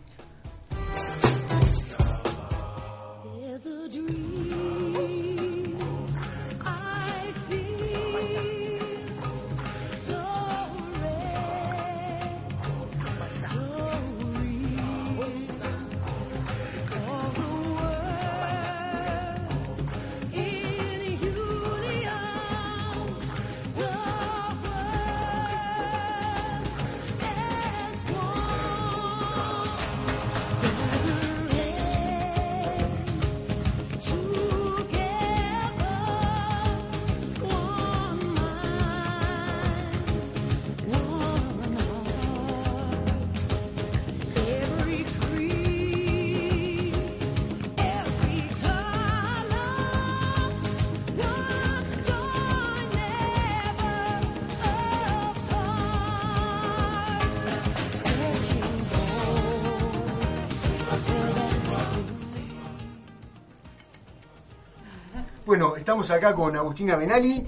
[65.47, 67.41] Bueno, estamos acá con Agustina Benali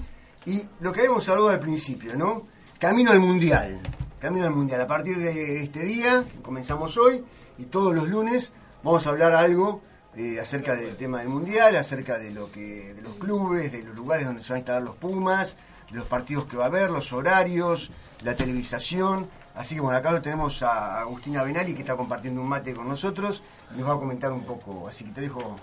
[0.46, 2.46] y lo que habíamos hablado al principio, ¿no?
[2.78, 3.78] Camino al Mundial.
[4.18, 4.80] Camino al Mundial.
[4.80, 7.22] A partir de este día, comenzamos hoy
[7.58, 9.82] y todos los lunes vamos a hablar algo
[10.16, 13.94] eh, acerca del tema del Mundial, acerca de lo que de los clubes, de los
[13.94, 15.58] lugares donde se van a instalar los Pumas,
[15.90, 17.90] de los partidos que va a haber, los horarios,
[18.22, 19.28] la televisación.
[19.54, 22.88] Así que bueno, acá lo tenemos a Agustina Benali que está compartiendo un mate con
[22.88, 23.42] nosotros
[23.74, 24.86] y nos va a comentar un poco.
[24.88, 25.56] Así que te dejo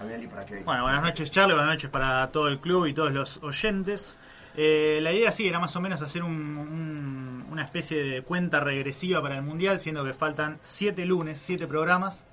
[0.00, 0.60] a Benali para que...
[0.60, 4.18] Bueno, buenas noches Charlie, buenas noches para todo el club y todos los oyentes.
[4.56, 8.60] Eh, la idea sí era más o menos hacer un- un- una especie de cuenta
[8.60, 12.24] regresiva para el Mundial, siendo que faltan siete lunes, siete programas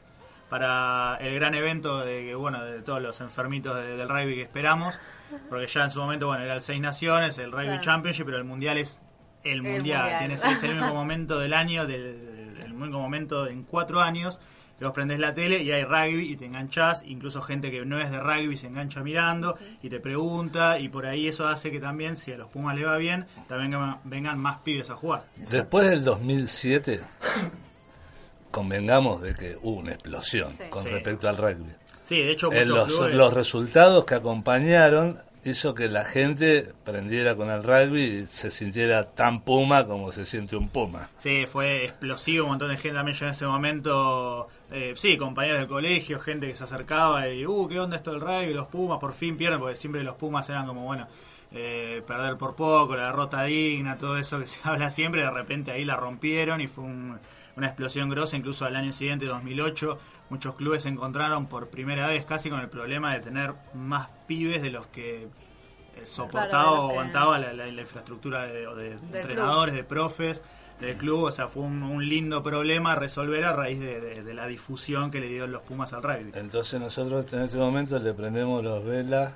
[0.50, 4.41] para el gran evento de, que, bueno, de todos los enfermitos de- del rugby que
[4.43, 4.93] esperamos,
[5.50, 7.82] porque ya en su momento bueno era el Seis Naciones, el Rugby Claro.
[7.82, 9.02] Championship, pero el Mundial es
[9.43, 10.19] el El Mundial, Mundial.
[10.19, 14.39] Tiene- es el único momento del año, del, el único momento en cuatro años
[14.80, 17.99] que vos prendés la tele y hay rugby y te enganchás, incluso gente que no
[18.01, 21.80] es de rugby se engancha mirando y te pregunta y por ahí eso hace que
[21.80, 25.23] también, si a los Pumas le va bien, también vengan- más pibes a jugar.
[25.36, 26.99] Después del 2007,
[28.49, 30.63] convengamos de que hubo una explosión Sí.
[30.69, 30.89] con Sí.
[30.89, 31.71] respecto al rugby.
[32.04, 37.36] Sí, de hecho muchos los, clubes- los resultados que acompañaron hizo que la gente prendiera
[37.36, 41.10] con el rugby y se sintiera tan puma como se siente un puma.
[41.17, 45.62] Sí, fue explosivo, un montón de gente también yo en ese momento, eh, sí, compañeros
[45.62, 48.54] de colegio, gente que se acercaba y, uh, ¿qué onda esto del rugby?
[48.54, 51.08] Los Pumas por fin pierden, porque siempre los Pumas eran como, bueno,
[51.51, 55.71] eh, perder por poco, la derrota digna, todo eso que se habla siempre, de repente
[55.71, 57.19] ahí la rompieron y fue un-
[57.58, 59.99] una explosión grosa, incluso al año siguiente, 2008,
[60.32, 64.62] muchos clubes se encontraron por primera vez casi con el problema de tener más pibes
[64.63, 68.98] de los que eh, soportaba Claro, o aguantaba la, la- la infraestructura de, o de-
[68.98, 70.41] de entrenadores, de profes,
[70.80, 71.26] del club.
[71.26, 74.48] O sea, fue un, un lindo problema a resolver a raíz de, de- de la
[74.48, 76.32] difusión que le dio los Pumas al rugby.
[76.34, 79.34] Entonces nosotros en este momento le prendemos los velas.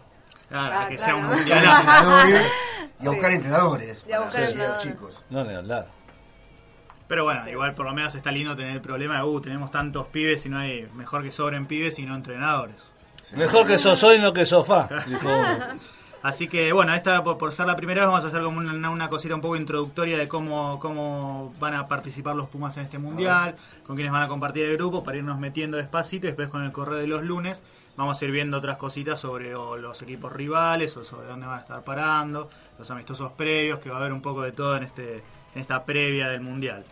[0.48, 1.18] Claro, Ah, que claro.
[1.22, 2.52] sea un entrenadores
[3.02, 4.84] y a buscar entrenadores Y a buscar los entrenadores.
[4.84, 5.24] chicos.
[5.30, 5.88] No ni hablar.
[7.08, 7.52] Pero bueno, Sí.
[7.52, 10.50] igual por lo menos está lindo tener el problema de, uh, tenemos tantos pibes y
[10.50, 12.92] no hay, mejor que sobren pibes y no entrenadores.
[13.36, 14.88] Mejor que sos hoy, no que sofá.
[15.08, 15.60] Dijo uno.
[16.24, 18.90] Así que bueno, esta por, por ser la primera vez vamos a hacer como una,
[18.90, 22.98] una cosita un poco introductoria de cómo, cómo van a participar los Pumas en este
[22.98, 26.64] mundial, con quienes van a compartir el grupo para irnos metiendo despacito y después con
[26.64, 27.62] el correo de los lunes
[27.96, 31.60] vamos a ir viendo otras cositas sobre o los equipos rivales o sobre dónde van
[31.60, 34.84] a estar parando, los amistosos previos, que va a haber un poco de todo en
[34.84, 36.84] este en esta previa del mundial.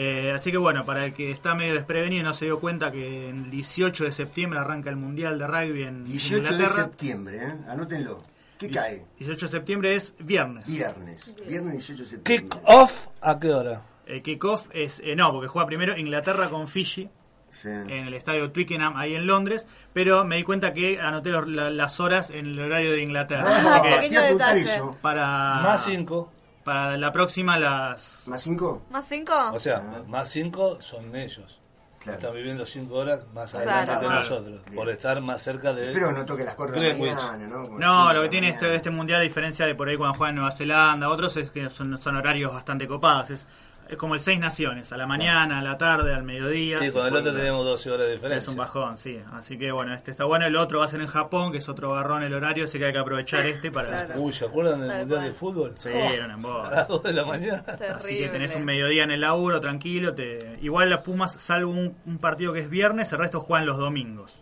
[0.00, 2.92] Eh, así que bueno, para el que está medio desprevenido y no se dio cuenta
[2.92, 7.54] que el 18 de septiembre arranca el mundial de rugby en 18 de septiembre, ¿eh?
[7.68, 8.22] anótenlo.
[8.58, 9.04] ¿Qué cae?
[9.18, 10.66] 18 de septiembre es viernes.
[10.68, 11.34] Viernes.
[11.48, 12.48] Viernes 18 de septiembre.
[12.48, 13.82] Kick off, ¿a qué hora?
[14.06, 15.00] El kickoff es.
[15.04, 17.10] eh, no, porque juega primero Inglaterra con Fiji
[17.50, 17.68] Sí.
[17.68, 19.66] en el estadio Twickenham ahí en Londres.
[19.92, 23.44] Pero me di cuenta que anoté los- la- las horas en el horario de Inglaterra.
[23.48, 26.32] Ah, Así que para, Más 5.
[26.68, 28.24] Para la próxima, las.
[28.26, 28.82] ¿Más 5?
[28.90, 29.32] ¿Más cinco?
[29.52, 31.60] O sea, más 5 son ellos.
[31.98, 32.18] Claro.
[32.18, 33.70] Están viviendo 5 horas más Claro.
[33.70, 34.20] adelante que Claro.
[34.20, 34.64] nosotros.
[34.66, 34.76] Bien.
[34.76, 35.88] Por estar más cerca de.
[35.88, 37.14] Espero no toque las 4 de la Greenwich.
[37.16, 37.64] mañana, ¿no?
[37.66, 38.76] Como No, cinco lo que tiene la este, mañana.
[38.76, 41.70] este mundial, a diferencia de por ahí cuando juega en Nueva Zelanda, otros es que
[41.70, 43.30] son, son horarios bastante copados.
[43.30, 43.46] Es,
[43.88, 46.84] es como el Seis Naciones, a la mañana, a la tarde, al mediodía.
[46.84, 48.42] Y con el otro tenemos 12 horas de diferencia.
[48.42, 49.20] Es un bajón, sí.
[49.32, 50.46] Así que bueno, este está bueno.
[50.46, 52.86] El otro va a ser en Japón, que es otro barrón el horario, así que
[52.86, 53.88] hay que aprovechar este para.
[54.06, 54.20] Claro.
[54.20, 55.74] Uy, ¿se acuerdan del Mundial de Fútbol?
[55.78, 55.88] Sí,
[56.44, 56.62] Oh.
[56.62, 57.62] A las 2 de la mañana.
[57.64, 57.94] Terrible.
[57.94, 60.14] Así que tenés un mediodía en el laburo, tranquilo.
[60.14, 60.58] Te...
[60.62, 64.36] Igual las Pumas, salvo un, un partido que es viernes, el resto juegan los domingos.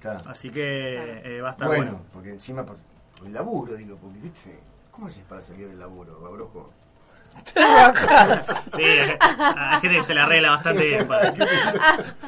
[0.00, 0.20] Claro.
[0.26, 2.04] Así que eh, va a estar Bueno, bueno.
[2.12, 2.76] porque encima por,
[3.18, 4.58] por el laburo, digo, porque, ¿viste?
[4.90, 6.70] ¿Cómo haces para salir del laburo, Babrojo?
[8.74, 11.06] Sí, eh, hay gente que se la arregla bastante bien.
[11.06, 11.32] para-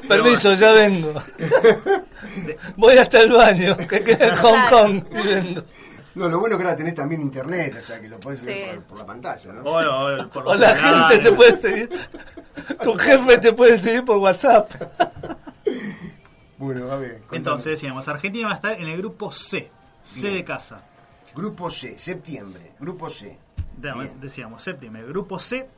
[0.09, 1.15] Permiso, ya vengo.
[2.77, 4.69] Voy hasta el baño, que queda en Hong.
[4.69, 5.05] Kong.
[5.11, 5.63] Y vengo.
[6.15, 8.75] No, lo bueno que ahora tenés también internet, o sea, que lo podés ver Sí.
[8.77, 9.63] por, por la pantalla, ¿no?
[9.63, 9.79] O,
[10.23, 11.91] o por O los la gente te puede seguir.
[12.83, 14.71] Tu jefe te puede seguir por WhatsApp.
[16.59, 17.19] Bueno, a ver.
[17.21, 17.37] contame.
[17.37, 19.71] Entonces decíamos, Argentina va a estar en el grupo C,
[20.03, 20.35] C Bien.
[20.37, 20.81] de casa.
[21.35, 23.39] Grupo C, septiembre, grupo C.
[23.77, 25.69] Decíamos, septiembre, grupo C.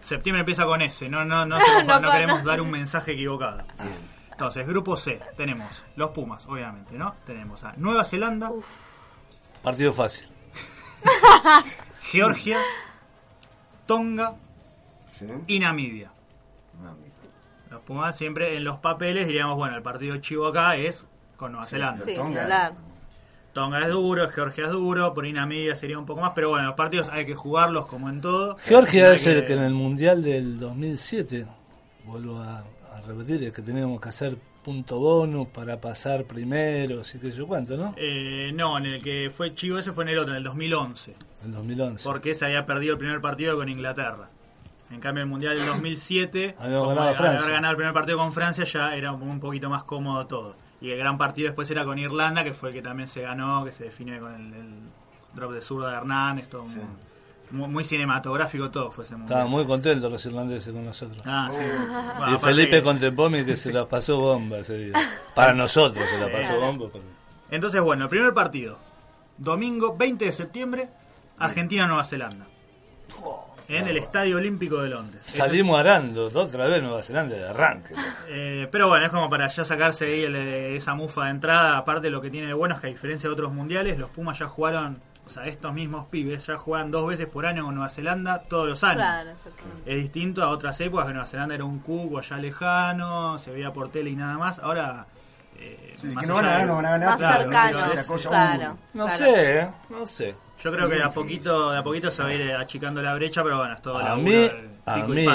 [0.00, 3.62] Septiembre empieza con S, no, no, no, se- No queremos dar un mensaje equivocado.
[4.30, 7.14] Entonces, grupo C, tenemos los Pumas, obviamente, ¿no?
[7.26, 8.50] Tenemos a Nueva Zelanda,
[9.62, 10.28] Partido fácil.
[12.02, 12.58] Georgia,
[13.86, 14.34] Tonga
[15.08, 15.26] ¿Sí?
[15.46, 16.10] y Namibia.
[17.70, 21.64] Los Pumas siempre en los papeles diríamos, bueno, el partido chivo acá es con Nueva
[21.66, 22.04] Sí, Zelanda.
[22.04, 22.72] Sí, Tonga.
[23.52, 26.74] Tonga es duro, Georgia es duro, por Namibia sería un poco más, pero bueno, los
[26.74, 28.56] partidos hay que jugarlos como en todo.
[28.64, 31.46] Georgia es el que en el Mundial del 2007,
[32.04, 37.18] vuelvo a, a repetir, es que teníamos que hacer punto bonus para pasar primero, así
[37.18, 37.94] que yo cuánto, ¿no?
[37.96, 41.14] Eh, no, en el que fue chivo ese fue en el otro, en el 2011.
[41.44, 42.04] En 2011.
[42.04, 44.30] Porque se había perdido el primer partido con Inglaterra.
[44.90, 47.94] En cambio, el Mundial del 2007, Habíamos como ganado a al haber ganado el primer
[47.94, 50.54] partido con Francia, ya era un poquito más cómodo todo.
[50.82, 53.64] Y el gran partido después era con Irlanda, que fue el que también se ganó,
[53.64, 54.74] que se define con el, el
[55.34, 56.64] drop de zurda de Hernández, todo
[57.52, 59.38] muy, muy cinematográfico todo fue ese Mundial.
[59.40, 61.22] Estaban muy contentos los irlandeses con nosotros.
[61.26, 61.58] Ah, sí.
[62.18, 64.94] Bueno, y Felipe que- Contempomi que se la pasó bomba ese día.
[65.34, 66.32] Para nosotros se la Sí.
[66.32, 66.88] pasó bomba.
[66.90, 67.06] porque-
[67.50, 68.78] Entonces, bueno, el primer partido.
[69.36, 70.88] Domingo 20 de septiembre,
[71.38, 72.46] Argentina-Nueva Zelanda.
[73.78, 75.22] En el Estadio Olímpico de Londres.
[75.26, 77.94] Salimos arando otra vez Nueva Zelanda de arranque.
[78.28, 81.78] Eh, pero bueno, es como para ya sacarse ahí el- esa mufa de entrada.
[81.78, 84.38] Aparte, lo que tiene de bueno es que a diferencia de otros mundiales, los Pumas
[84.38, 87.88] ya jugaron, o sea, estos mismos pibes ya juegan dos veces por año con Nueva
[87.90, 88.96] Zelanda todos los años.
[88.96, 89.90] Claro, exactamente.
[89.92, 93.72] Es distinto a otras épocas que Nueva Zelanda era un cubo allá lejano, se veía
[93.72, 94.58] por tele y nada más.
[94.58, 95.06] Ahora.
[95.58, 97.42] eh, Sí, más que no van a ganar, de- no van a ganar, Más Claro,
[97.42, 98.78] cercanos, esa cosa claro.
[98.94, 99.18] No claro.
[99.24, 99.68] sé, ¿eh?
[99.90, 100.34] no sé.
[100.62, 103.14] Yo creo que de a poquito, de a poquito se va a ir achicando la
[103.14, 105.26] brecha, pero bueno, es todo A mí, del a mí,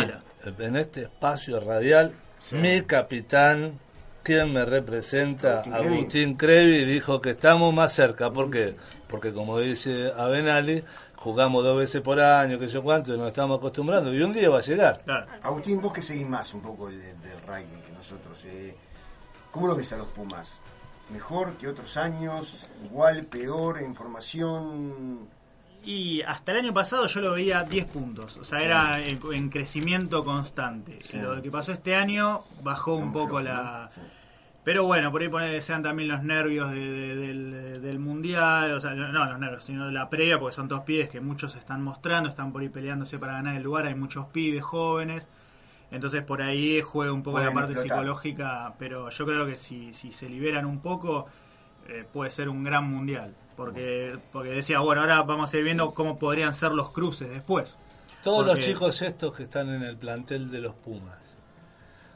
[0.59, 2.13] en este espacio radial,
[2.51, 3.78] mi capitán,
[4.23, 6.86] quien me representa, Agustín Crevi.
[6.86, 8.32] Dijo que estamos más cerca.
[8.32, 8.75] ¿Por qué?
[9.07, 10.84] Porque como dice Abenali,
[11.17, 14.49] jugamos dos veces por año, que yo cuánto, y nos estamos acostumbrando, y un día
[14.49, 14.99] va a llegar.
[15.43, 18.75] Agustín, vos que seguís más un poco el, del del rugby que nosotros, eh,
[19.51, 20.61] ¿cómo lo ves a los Pumas?
[21.11, 22.65] ¿Mejor que otros años?
[22.85, 23.25] ¿Igual?
[23.25, 23.81] ¿Peor?
[23.81, 25.19] ¿Información?
[25.85, 28.65] Y hasta el año pasado yo lo veía 10 puntos, o sea, Sí.
[28.65, 30.99] era en, en crecimiento constante.
[31.01, 31.17] Sí.
[31.17, 33.89] Lo que pasó este año bajó un poco la...
[34.65, 38.81] Pero bueno, por ahí pone, sean también los nervios de- de- del, del mundial, o
[38.81, 41.55] sea, no no los nervios, sino de la previa, porque son dos pibes que muchos
[41.55, 45.29] están mostrando, están por ahí peleándose para ganar el lugar, hay muchos pibes jóvenes,
[45.91, 47.97] entonces por ahí juega un poco la parte explotar.
[47.97, 51.27] psicológica, pero yo creo que si, si se liberan un poco,
[51.88, 53.33] eh, puede ser un gran mundial.
[53.55, 57.77] Porque, porque decía, bueno, ahora vamos a ir viendo cómo podrían ser los cruces después.
[58.23, 61.38] Todos los chicos estos que están en el plantel de los Pumas,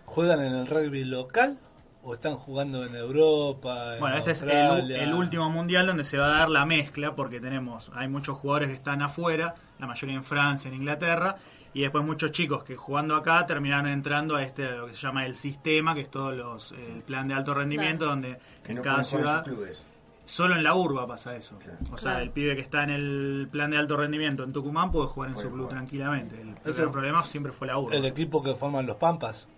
[0.06, 1.58] ¿juegan en el rugby local
[2.04, 3.94] o están jugando en Europa?
[3.96, 7.16] en Bueno, este es el, el último mundial donde se va a dar la mezcla,
[7.16, 11.38] porque tenemos, hay muchos jugadores que están afuera, la mayoría en Francia, en Inglaterra,
[11.74, 15.26] y después muchos chicos que jugando acá terminaron entrando a este lo que se llama
[15.26, 18.12] el sistema, que es todo los, el plan de alto rendimiento, Claro.
[18.22, 19.86] donde Que en no cada ciudad clubes.
[20.26, 21.58] Solo en la urba pasa eso.
[21.92, 22.24] O sea, Claro.
[22.24, 25.34] el pibe que está en el plan de alto rendimiento en Tucumán puede jugar en
[25.36, 25.80] Puede su club jugar.
[25.80, 26.42] tranquilamente.
[26.42, 27.96] El, el problema siempre fue la urba.
[27.96, 29.50] El equipo que forman los Pampas.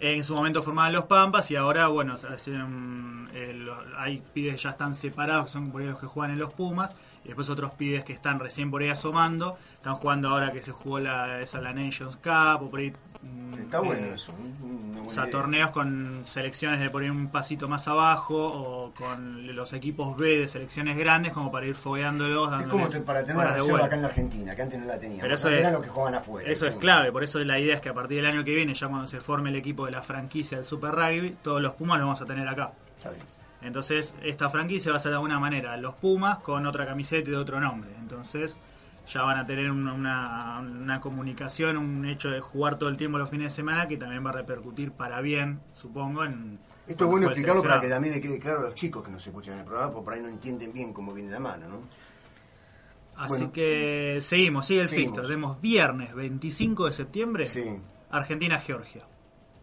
[0.00, 2.16] En su momento formaban los Pampas y ahora, bueno,
[3.34, 6.38] eh, hay pibes que ya están separados, que son por ahí los que juegan en
[6.38, 6.92] los Pumas,
[7.24, 10.72] y después otros pibes que están recién por ahí asomando, están jugando ahora que se
[10.72, 12.92] jugó la, esa, la Nations Cup, o por ahí...
[13.22, 14.32] mm, Está bueno eh, eso.
[15.06, 15.32] o sea, idea.
[15.32, 20.38] torneos con selecciones de por ahí un pasito más abajo o con los equipos B
[20.38, 22.60] de selecciones grandes como para ir fogueándolos.
[22.60, 25.22] Es como para tener una reserva acá en la Argentina, que antes no la teníamos.
[25.22, 26.50] Pero eso es- los que jugaban afuera.
[26.50, 28.74] Eso es clave, por eso la idea es que a partir del año que viene,
[28.74, 31.98] ya cuando se forme el equipo de la franquicia del Super Rugby, todos los Pumas
[31.98, 32.72] los vamos a tener acá.
[32.98, 33.22] Está bien.
[33.62, 37.32] Entonces, esta franquicia va a ser de alguna manera los Pumas con otra camiseta y
[37.32, 37.90] de otro nombre.
[38.00, 38.58] Entonces,
[39.06, 43.18] ya van a tener una, una, una comunicación, un hecho de jugar todo el tiempo
[43.18, 46.58] los fines de semana que también va a repercutir para bien, supongo, en...
[46.86, 49.24] Esto es bueno explicarlo para que también le quede claro a los chicos que nos
[49.26, 51.78] escuchan en el programa, porque por ahí no entienden bien cómo viene la mano, ¿no?
[53.16, 53.52] Así Bueno.
[53.52, 55.22] que seguimos, sigue el Seguimos.
[55.22, 57.76] Tenemos viernes 25 de septiembre, Sí.
[58.10, 59.04] Argentina-Georgia.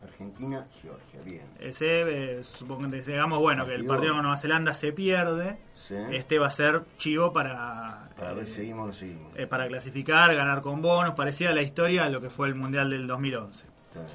[0.04, 1.45] Argentina, Georgia, bien.
[1.60, 4.14] Ese, eh, supongo que digamos, bueno, que el Partido.
[4.14, 5.58] con Nueva Zelanda se pierde.
[5.76, 5.95] Sí.
[6.12, 9.32] Este va a ser chivo para, Para ver eh, si seguimos o seguimos.
[9.38, 11.16] eh, para clasificar, ganar con bonos.
[11.16, 13.68] Parecida a la historia a lo que fue el Mundial del 2011.
[13.89, 14.12] Está bien.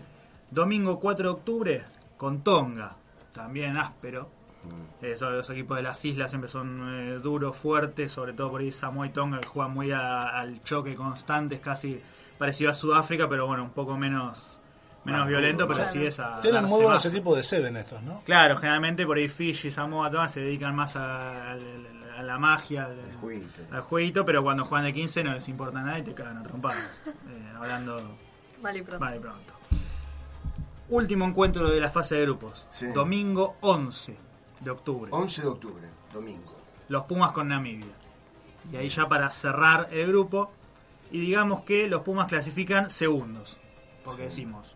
[0.51, 1.85] Domingo 4 de octubre
[2.16, 2.97] con Tonga,
[3.32, 4.30] también áspero.
[4.64, 5.05] Mm.
[5.05, 8.72] Eh, los equipos de las islas siempre son eh, duros, fuertes, sobre todo por ahí
[8.72, 12.01] Samoa y Tonga que juegan muy a- al choque constante, es casi
[12.39, 14.61] parecido a Sudáfrica, pero bueno, un poco menos
[15.05, 18.20] menos Más violento, pero sí es a Tienen muy buenos equipos de Seven estos, ¿no?
[18.24, 21.59] Claro, generalmente por ahí Fiji, Samoa, Tonga se dedican más a, a-
[22.18, 22.96] a la magia, al,
[23.72, 26.42] al jueguito, pero cuando juegan de 15 no les importa nada y te cagan a
[26.44, 26.78] trompadas.
[27.07, 28.16] Eh, hablando
[28.62, 29.05] Mal y pronto.
[29.05, 29.52] mal y pronto.
[30.90, 32.66] Último encuentro de la fase de grupos.
[32.70, 32.86] Sí.
[32.94, 34.16] Domingo 11
[34.61, 35.11] de octubre.
[35.12, 36.55] 11 de octubre, domingo.
[36.88, 37.92] Los Pumas con Namibia.
[38.72, 40.52] Y ahí ya para cerrar el grupo.
[41.11, 43.57] Y digamos que los Pumas clasifican segundos.
[44.05, 44.74] Porque decimos,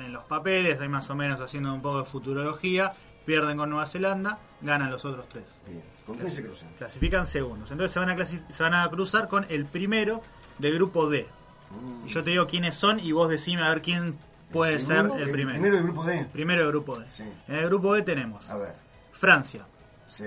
[0.00, 2.92] en los papeles, ahí más o menos haciendo un poco de futurología,
[3.24, 5.44] pierden con Nueva Zelanda, ganan los otros tres.
[5.66, 5.82] Bien.
[6.06, 6.68] ¿Con quién se cruzan?
[6.78, 7.70] Clasifican segundos.
[7.70, 10.22] Entonces se van a, se van a cruzar con el primero
[10.58, 11.26] del grupo D.
[11.70, 12.06] Mm.
[12.06, 14.16] Y yo te digo quiénes son y vos decime a ver quién
[14.50, 15.58] puede ser segundo, el el primero.
[15.60, 16.26] primero del grupo D.
[16.32, 17.08] Primero del grupo D.
[17.10, 17.24] Sí.
[17.46, 18.74] En el grupo D tenemos A ver.
[19.12, 19.66] Francia,
[20.06, 20.24] Sí,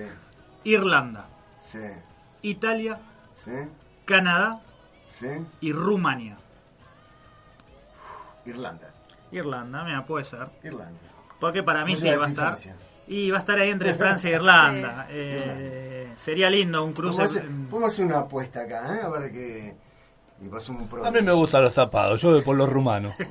[0.65, 1.26] Irlanda,
[1.59, 1.80] sí,
[2.43, 2.99] Italia,
[4.05, 4.61] Canadá
[5.59, 6.38] y Rumania.
[8.45, 8.90] Irlanda.
[9.32, 10.47] Irlanda, mira, puede ser.
[10.63, 10.99] Irlanda.
[11.39, 12.45] Porque para mí No sí iba a va a estar.
[12.47, 12.75] Francia.
[13.07, 15.05] Y va a estar ahí entre Francia e Irlanda.
[15.09, 17.23] Sí, Eh, Sería lindo un cruce.
[17.69, 19.01] Podemos hacer, una apuesta acá, ¿eh?
[19.03, 19.75] A ver qué.
[20.69, 21.05] Un pro.
[21.05, 23.13] A mí me gustan los tapados, yo voy por los rumanos.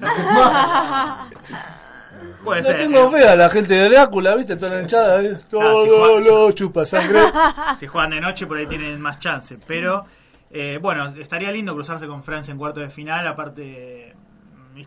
[2.44, 2.76] Puede Le ser.
[2.78, 4.56] tengo fe a la gente de Drácula, ¿viste?
[4.56, 5.36] Toda la hinchada, ¿eh?
[5.50, 7.18] Todo si lo chupa sangre.
[7.78, 9.58] Si juegan de noche por ahí tienen más chance.
[9.66, 10.04] Pero
[10.50, 13.26] eh, bueno, estaría lindo cruzarse con Francia en cuarto de final.
[13.26, 14.14] Aparte,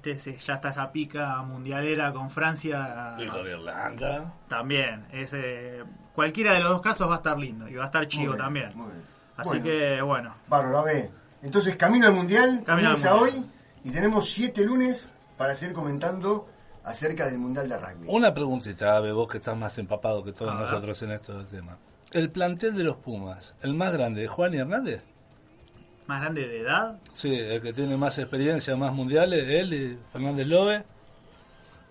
[0.02, 3.16] viste, ya está esa pica mundialera con Francia.
[3.20, 4.34] Y con Irlanda.
[4.48, 5.06] También.
[5.12, 5.84] Es, eh,
[6.14, 7.68] cualquiera de los dos casos va a estar lindo.
[7.70, 8.72] Y va a estar bien, también.
[8.76, 9.02] muy bien.
[9.38, 9.64] Así Bueno.
[9.64, 10.36] que bueno.
[10.48, 11.10] Bárbaro, a ver.
[11.42, 12.64] Entonces, camino al mundial.
[12.66, 13.14] Camino al Mundial.
[13.20, 13.46] hoy.
[13.84, 16.48] Y tenemos siete lunes para seguir comentando
[16.84, 18.08] acerca del mundial de rugby.
[18.08, 21.78] Una preguntita, Ave, vos que estás más empapado que todos nosotros en estos temas.
[22.12, 25.02] El plantel de los Pumas, el más grande, ¿Juan y Hernández?
[26.08, 26.98] Más grande de edad.
[27.14, 30.84] Sí, el que tiene más experiencia, más mundiales, él y Fernández Lobe.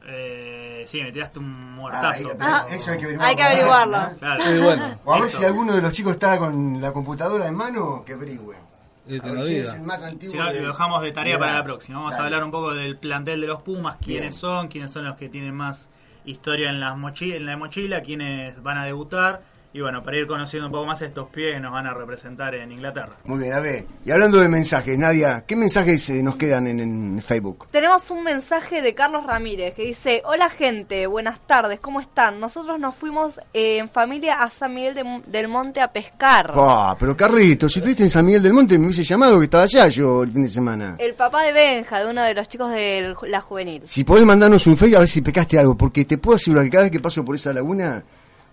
[0.07, 2.33] Eh, sí, me tiraste un Ah, muertazo.
[2.37, 3.25] pero- eso hay que averiguarlo.
[3.31, 4.19] Hay que averiguarlo.
[4.19, 4.55] Claro.
[4.55, 7.55] Y bueno, O a ver si alguno de los chicos está con la computadora en
[7.55, 8.57] mano, que averigüe.
[9.05, 9.69] y A que ver no quién diga.
[9.69, 10.33] es el más antiguo.
[10.33, 11.99] Si no, de- lo dejamos de tarea de para la próxima.
[11.99, 12.23] Vamos Dale.
[12.23, 14.33] a hablar un poco del plantel de los Pumas, quiénes Bien.
[14.41, 15.89] son, quiénes son los que tienen más
[16.25, 19.43] historia en, las mochi- en la mochila, quiénes van a debutar.
[19.75, 22.55] Y bueno, para ir conociendo un poco más estos pies que nos van a representar
[22.55, 23.17] en Inglaterra.
[23.25, 23.87] Muy bien, a ver.
[24.05, 27.69] Y hablando de mensajes, Nadia, ¿qué mensajes eh, nos quedan en, en Facebook?
[27.71, 32.39] Tenemos un mensaje de Carlos Ramírez que dice, hola gente, buenas tardes, ¿cómo están?
[32.39, 36.53] Nosotros nos fuimos eh, en familia a San Miguel de- del Monte a pescar.
[36.55, 39.63] Ah, pero Carlito, si estuviste en San Miguel del Monte, me hubiese llamado que estaba
[39.65, 40.97] allá yo el fin de semana.
[40.99, 43.81] El papá de Benja, de uno de los chicos de la juvenil.
[43.87, 46.71] Si podés mandarnos un Facebook a ver si pescaste algo, porque te puedo asegurar que
[46.71, 48.03] cada vez que paso por esa laguna,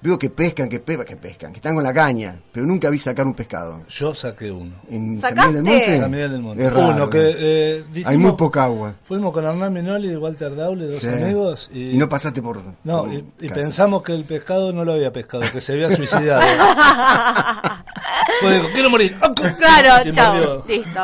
[0.01, 2.99] veo que pescan, que, pe que pescan, que están con la caña, pero nunca vi
[2.99, 3.81] sacar un pescado.
[3.89, 4.73] Yo saqué uno.
[4.89, 5.53] ¿En ¿Sacaste?
[5.53, 5.97] San Miguel del Monte?
[5.99, 6.65] San Miguel del Monte.
[6.65, 7.35] Es raro, Uno que eh.
[7.39, 8.93] eh, Hay dijimos- muy poca agua.
[9.03, 11.07] Fuimos con Hernán Minoli y Walter Daule, dos Sí.
[11.07, 11.69] amigos.
[11.73, 12.59] Y, Y no pasaste por...
[12.83, 16.41] no, por y, pensamos que el pescado no lo había pescado, que se había suicidado.
[18.41, 19.15] pues dijo, quiero morir.
[19.59, 20.99] Claro, chao, listo.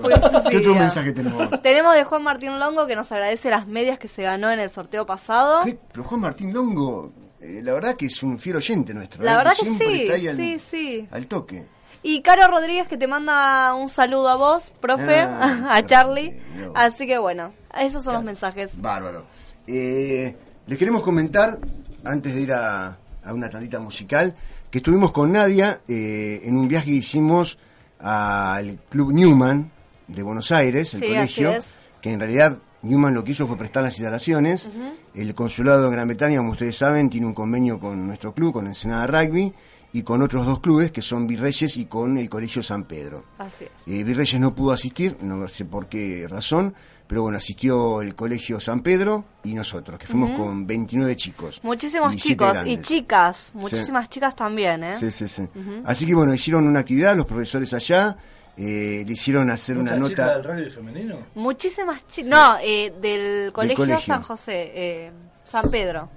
[0.00, 0.12] Fue
[0.50, 1.62] ¿Qué otro mensaje tenemos?
[1.62, 4.70] Tenemos de Juan Martín Longo que nos agradece las medias que se ganó en el
[4.70, 5.60] sorteo pasado.
[5.64, 5.78] ¿Qué?
[5.92, 7.12] Pero Juan Martín Longo,
[7.44, 9.22] eh, la verdad que es un fiel oyente nuestro.
[9.22, 9.36] La ¿eh?
[9.38, 11.08] verdad que sí, está ahí al, sí, sí.
[11.10, 11.64] al toque.
[12.02, 16.38] Y Caro Rodríguez que te manda un saludo a vos, profe, Ah, a Charlie.
[16.56, 16.72] no.
[16.74, 18.80] Así que bueno, esos son los mensajes.
[18.80, 19.24] Bárbaro.
[19.66, 20.36] Eh,
[20.66, 21.58] les queremos comentar,
[22.04, 24.34] antes de ir a, a una tandita musical,
[24.70, 27.58] que estuvimos con Nadia eh, en un viaje que hicimos
[28.00, 29.70] al Club Newman
[30.08, 31.54] de Buenos Aires, el Sí, colegio,
[32.02, 34.68] que en realidad Newman lo que hizo fue prestar las instalaciones.
[35.14, 38.66] El consulado de Gran Bretaña, como ustedes saben, tiene un convenio con nuestro club, con
[38.66, 39.52] Ensenada Rugby,
[39.94, 43.24] y con otros dos clubes, que son Virreyes y con el Colegio San Pedro.
[43.38, 43.70] Así es.
[43.86, 46.74] Eh, Virreyes no pudo asistir, no sé por qué razón,
[47.06, 51.60] pero bueno, asistió el Colegio San Pedro y nosotros, que fuimos con 29 chicos.
[51.62, 54.94] Muchísimos chicos y chicas, muchísimas chicas también, ¿eh?
[54.94, 55.46] Sí, sí, sí.
[55.84, 58.16] Así que bueno, hicieron una actividad los profesores allá,
[58.56, 60.36] eh, le hicieron hacer una ¿Mucha chica nota...
[60.36, 61.18] del rugby femenino?
[61.34, 62.30] Muchísimas chicas.
[62.30, 64.00] No, eh, del colegio, colegio.
[64.00, 65.12] San José, eh,
[65.44, 66.08] San Pedro.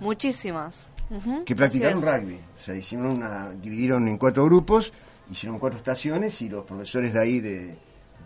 [0.00, 0.88] Muchísimas.
[1.44, 2.34] Que practicaron rugby.
[2.34, 4.92] O sea, hicieron una, dividieron en cuatro grupos,
[5.30, 7.76] hicieron cuatro estaciones y los profesores de ahí de,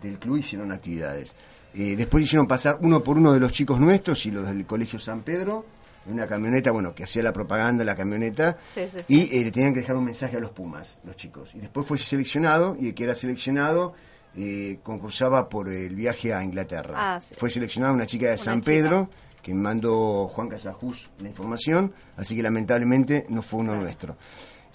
[0.01, 1.35] del club hicieron actividades.
[1.73, 4.99] Eh, después hicieron pasar uno por uno de los chicos nuestros y los del Colegio
[4.99, 5.65] San Pedro,
[6.07, 9.29] una camioneta, bueno, que hacía la propaganda, la camioneta, Sí, sí, sí.
[9.31, 11.51] y eh, le tenían que dejar un mensaje a los Pumas, los chicos.
[11.55, 13.93] Y después fue seleccionado, y el que era seleccionado
[14.35, 17.15] eh, concursaba por el viaje a Inglaterra.
[17.15, 17.35] Ah, sí.
[17.37, 18.65] Fue seleccionada una chica de San chica.
[18.71, 19.09] Pedro,
[19.41, 24.15] que mandó Juan Casajus la información, así que lamentablemente no fue uno nuestro.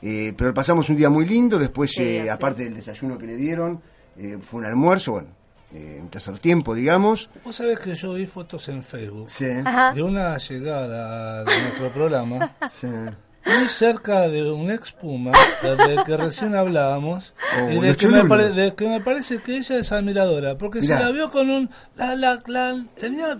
[0.03, 3.81] Eh, pero pasamos un día muy lindo, después, eh, aparte del desayuno que le dieron,
[4.17, 5.29] eh, fue un almuerzo, bueno,
[5.73, 7.29] eh, un tercer tiempo, digamos.
[7.45, 9.47] Vos sabés que yo vi fotos en Facebook Sí,
[9.95, 12.87] de una llegada de nuestro programa sí.
[12.87, 18.19] muy cerca de un ex Puma del que recién hablábamos Oh, y de que, me
[18.21, 18.29] cholulos.
[18.29, 20.99] pare- de que me parece que ella es admiradora porque Mirá.
[20.99, 23.39] se la vio con un la, la, la- tenía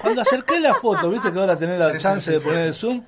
[0.00, 2.66] cuando acerqué la foto viste que ahora tenés la Sí, chance sí, de poner sí.
[2.68, 3.02] el zoom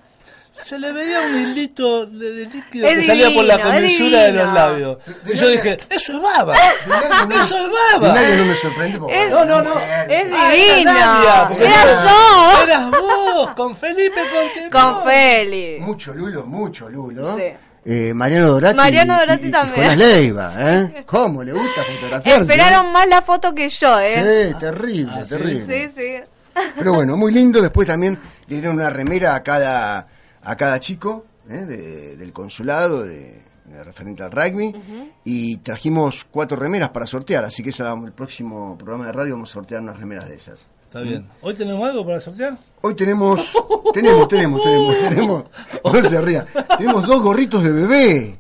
[0.65, 4.33] se le veía un hilito de, de líquido Es que salía por la comisura de
[4.33, 6.55] los labios De y yo dije eso es baba
[7.29, 9.75] no eso es de baba nadie no me sorprende porque Es- No, no, no.
[10.09, 10.91] Es divino.
[10.91, 12.63] Era eras- yo.
[12.65, 14.71] eras vos con Felipe Contenón.
[14.71, 15.79] Con Feli.
[15.81, 17.37] Mucho Lulo, mucho Lulo.
[17.37, 17.45] Sí.
[17.85, 18.77] Eh, Mariano Dorati.
[18.77, 19.83] Mariano Dorati y- y también.
[19.83, 21.03] Jonás Leiva, ¿eh?
[21.07, 22.53] ¿Cómo le gusta fotografiarse?
[22.53, 24.51] Esperaron más la foto que yo, ¿eh?
[24.53, 25.31] Sí, terrible, Ah, ¿sí?
[25.31, 25.89] terrible.
[25.89, 26.61] Sí, sí.
[26.79, 27.61] Pero bueno, muy lindo.
[27.61, 30.07] Después también le dieron una remera a cada,
[30.45, 31.65] a cada chico ¿eh?
[31.67, 34.75] de- del consulado, de, de referente al rugby.
[35.25, 37.45] Y trajimos cuatro remeras para sortear.
[37.45, 40.69] Así que esa, el próximo programa de radio vamos a sortear unas remeras de esas.
[40.85, 41.27] Está bien.
[41.41, 42.59] ¿Hoy tenemos algo para sortear?
[42.83, 43.53] Hoy tenemos,
[43.95, 45.45] tenemos, tenemos, tenemos, tenemos,
[45.85, 48.39] no se ría, tenemos dos gorritos de bebé.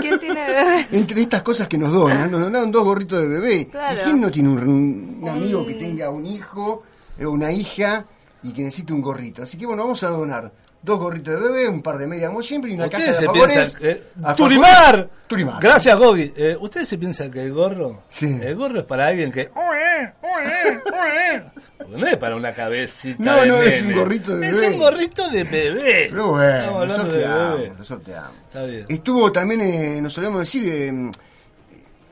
[0.00, 0.86] ¿Quién tiene bebé?
[0.92, 3.68] Entre estas cosas que nos donan, nos donaron dos gorritos de bebé.
[3.68, 3.98] Claro.
[3.98, 6.82] ¿Y quién no tiene un, un amigo que tenga un hijo
[7.18, 8.04] o una hija
[8.42, 9.42] y que necesite un gorrito?
[9.42, 10.52] Así que bueno, vamos a donar
[10.82, 13.20] dos gorritos de bebé, un par de medias como siempre y una caja Ustedes de
[13.20, 13.76] se favores.
[13.76, 13.90] piensan...
[13.90, 15.08] eh, ¡Turimar!
[15.26, 15.60] Turimar.
[15.60, 16.32] Gracias, Gogi.
[16.36, 18.02] Eh, ¿Ustedes se piensan que el gorro...
[18.08, 18.38] Sí.
[18.42, 19.50] El gorro es para alguien que...
[21.78, 24.68] Porque no es para una cabecita No, de no, es un gorrito de Es bebé.
[24.74, 26.06] un gorrito de bebé.
[26.10, 28.32] Pero bueno, Estamos lo sorteamos, lo sorteamos.
[28.46, 28.86] Está bien.
[28.88, 31.10] Estuvo también, eh, nos solemos decir, eh,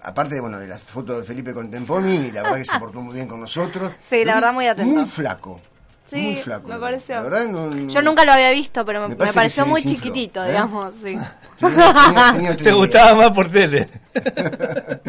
[0.03, 3.01] aparte de, bueno, de las fotos de Felipe con Temponi, la verdad que se portó
[3.01, 3.93] muy bien con nosotros.
[4.05, 4.95] Sí, la verdad, muy atento.
[4.95, 5.61] Muy flaco.
[6.09, 6.69] Sí, muy flaco.
[6.69, 7.17] me pareció.
[7.17, 10.05] La verdad, no, no- Yo nunca lo había visto, pero me, parece pareció muy desinfló,
[10.07, 10.49] chiquitito, ¿eh?
[10.49, 11.19] digamos, sí.
[11.59, 13.89] tenía- tenía- tenía otra Te gustaba más por tele.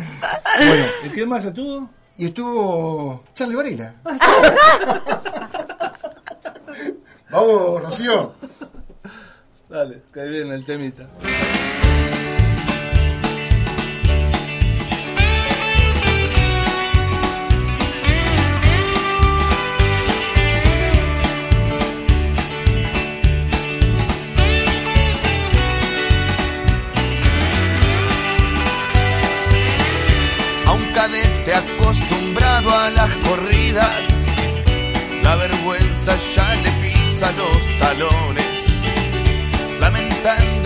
[0.59, 1.89] Bueno, ¿Y qué más estuvo?
[2.17, 3.93] y estuvo Charlie Varela.
[7.31, 8.33] Vamos, Rocío.
[9.69, 11.07] Dale, que ahí viene el temita.
[37.99, 40.58] Los talones, lamentando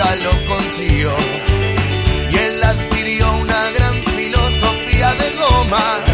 [0.00, 1.12] lo consiguió
[2.32, 6.04] y él adquirió una gran filosofía de goma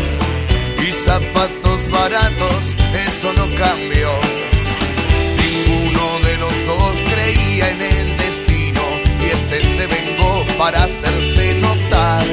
[0.82, 2.62] y zapatos baratos,
[3.06, 4.10] eso no cambió.
[5.38, 8.82] Ninguno de los dos creía en el destino
[9.20, 12.26] y este se vengó para hacerse notar.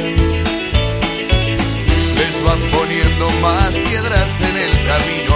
[2.18, 5.36] Les van poniendo más piedras en el camino,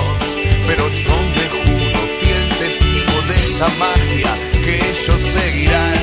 [0.65, 5.96] pero yo me juro fiel testigo de esa magia que ellos seguirán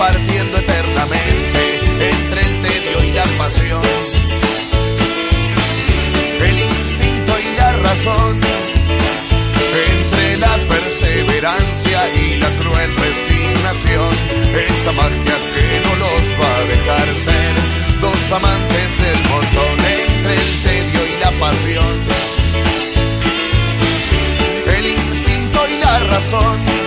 [0.00, 1.60] compartiendo eternamente
[2.10, 3.82] entre el tedio y la pasión,
[6.40, 8.40] el instinto y la razón,
[9.90, 14.10] entre la perseverancia y la cruel resignación,
[14.56, 20.62] esa magia que no los va a dejar ser dos amantes del montón entre el
[20.62, 21.98] tedio y la pasión,
[24.78, 26.79] el instinto y la razón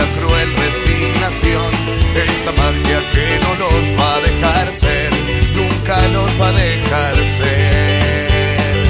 [0.00, 1.70] la cruel resignación,
[2.16, 5.10] esa magia que no nos va a dejar ser,
[5.54, 8.86] nunca nos va a dejar ser.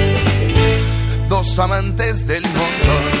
[1.27, 3.11] Dos amantes del montón.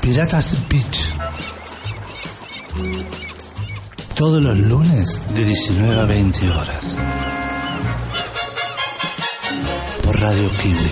[0.00, 1.07] Piratas Beach.
[4.18, 6.98] Todos los lunes de 19 a 20 horas.
[10.02, 10.90] Por Radio Kiwi.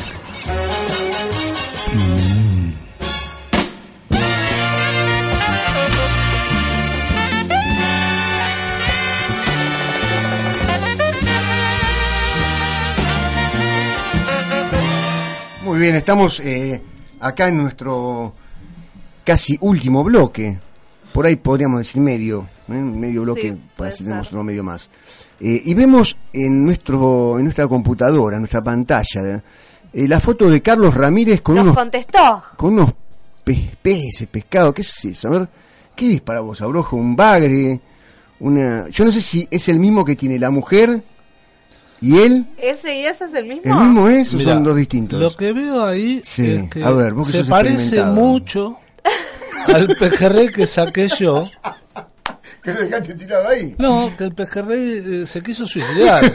[15.64, 16.80] Muy bien, estamos eh,
[17.18, 18.34] acá en nuestro
[19.24, 20.60] casi último bloque.
[21.12, 22.55] Por ahí podríamos decir medio.
[22.68, 24.90] Medio bloque, Sí, para si tenemos otro medio más.
[25.40, 29.42] Eh, y vemos en nuestro en nuestra computadora, en nuestra pantalla,
[29.92, 32.42] eh, la foto de Carlos Ramírez con Nos unos contestó.
[32.56, 32.92] con unos
[33.44, 35.28] pe- peces, pescado, ¿qué es eso?
[35.28, 35.48] A ver,
[35.94, 36.96] ¿qué es para vos, Abrojo?
[36.96, 37.80] ¿Un bagre?
[38.40, 38.88] Una...
[38.90, 41.02] Yo no sé si es el mismo que tiene la mujer
[42.02, 42.46] y él.
[42.58, 43.62] ¿Ese y ese es el mismo?
[43.64, 45.18] ¿El mismo es o Mirá, son dos distintos?
[45.18, 48.76] Lo que veo ahí Sí, es que a ver, vos que se sos parece mucho
[49.68, 51.48] al pejerrey que saqué yo.
[52.66, 53.76] ¿Que lo dejaste tirado ahí?
[53.78, 56.32] No, que el pejerrey eh, se quiso suicidar.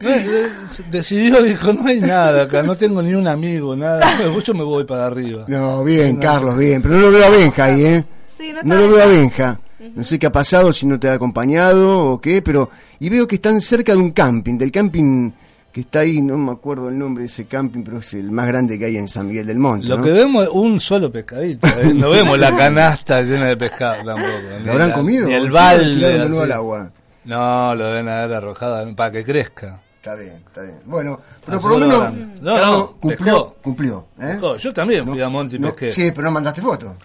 [0.00, 0.48] No, eh,
[0.90, 4.00] decidió, dijo, no hay nada acá, no tengo ni un amigo, nada.
[4.42, 5.44] Yo me voy para arriba.
[5.48, 6.80] No, bien, Carlos, bien.
[6.80, 8.04] Pero no lo veo a Benja ahí, ¿eh?
[8.26, 9.06] Sí, no lo veo a.
[9.06, 9.60] Benja.
[9.94, 12.70] No sé qué ha pasado, si no te ha acompañado o qué, pero...
[12.98, 15.30] Y veo que están cerca de un camping, del camping
[15.72, 18.46] que está ahí, no me acuerdo el nombre de ese camping, pero es el más
[18.46, 20.02] grande que hay en San Miguel del Monte, Lo ¿no?
[20.04, 21.66] que vemos es un solo pescadito.
[21.68, 21.92] ¿eh?
[21.94, 24.28] No vemos la canasta llena de pescado tampoco.
[24.64, 25.28] ¿Lo habrán la- comido?
[25.28, 25.94] Ni ¿O el sí balde.
[25.94, 26.52] tiraron de nuevo así.
[26.52, 26.90] al agua?
[27.24, 29.80] No, lo deben haber arrojado para que crezca.
[29.96, 30.78] Está bien, está bien.
[30.86, 32.12] Bueno, pero Así por lo menos...
[32.40, 34.38] No, no, cumplió, cumplió, ¿eh?
[34.58, 35.90] Yo también fui No, a Monte y no, pesqué.
[35.90, 36.96] Sí, pero no mandaste foto.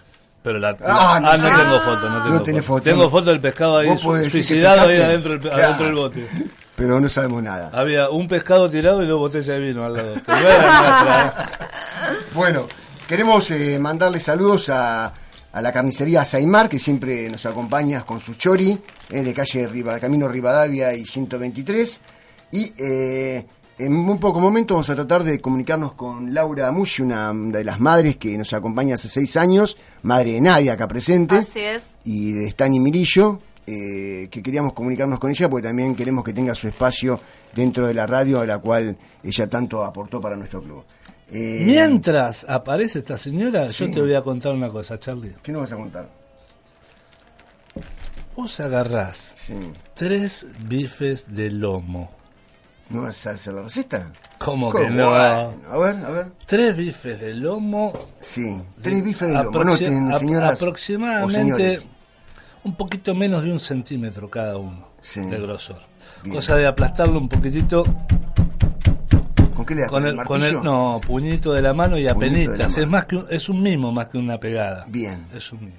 [0.41, 1.55] Pero la, Ah, no no, sé.
[1.55, 2.82] tengo foto, no tengo No foto.
[2.84, 5.57] Tengo foto del pescado ahí suicidado ahí adentro, del- Claro.
[5.63, 6.28] adentro del bote.
[6.76, 7.69] Pero no sabemos nada.
[7.73, 10.15] Había un pescado tirado y dos botellas de vino al lado.
[12.34, 12.67] Bueno,
[13.07, 15.11] queremos eh, mandarle saludos a,
[15.51, 18.78] a la carnicería Saimar, que siempre nos acompaña con su chori,
[19.09, 22.01] eh, de calle Riva, Camino Rivadavia y 123.
[22.51, 23.45] Y eh,
[23.78, 27.80] en un poco momento vamos a tratar de comunicarnos con Laura Mushi, una de las
[27.80, 31.95] madres que nos acompaña hace seis años, madre de Nadia acá presente, Así es.
[32.03, 36.53] y de Stani Mirillo, eh, que queríamos comunicarnos con ella porque también queremos que tenga
[36.55, 37.20] su espacio
[37.53, 40.84] dentro de la radio a la cual ella tanto aportó para nuestro club.
[41.32, 43.88] Eh, Mientras aparece esta señora, Sí.
[43.88, 45.36] yo te voy a contar una cosa, Charlie.
[45.41, 46.09] ¿Qué nos vas a contar?
[48.36, 49.55] Vos agarrás Sí.
[49.93, 52.11] tres bifes de lomo.
[52.89, 54.11] ¿No vas a hacer la receta?
[54.38, 54.84] ¿Cómo ¿Cómo?
[54.84, 55.09] que no?
[55.09, 55.47] A
[55.80, 56.32] ver, a ver.
[56.45, 57.93] Tres bifes de lomo.
[58.22, 59.49] Sí, tres bifes de lomo.
[59.51, 61.80] aproxi- Anoten, ap- señoras o aproximadamente.
[62.66, 65.22] Un poquito menos de un centímetro cada uno Sí.
[65.22, 65.78] de grosor.
[66.24, 66.36] Bien.
[66.36, 67.84] Cosa de aplastarlo un poquitito
[69.55, 69.89] ¿Con qué le das?
[69.91, 72.78] con el, con el no puñito de la mano y apenitas.
[72.78, 74.86] Es más que un- es un mimo más que una pegada.
[74.88, 75.28] Bien.
[75.34, 75.78] Es un mimo.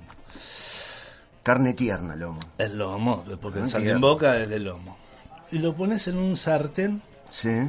[1.43, 2.41] Carne tierna, lomo.
[2.59, 3.97] El lomo, porque el sal bien.
[3.97, 4.97] en boca es de lomo.
[5.53, 7.69] Y lo pones en un sartén Sí.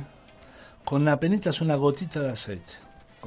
[0.83, 2.73] con apenitas una gotita de aceite.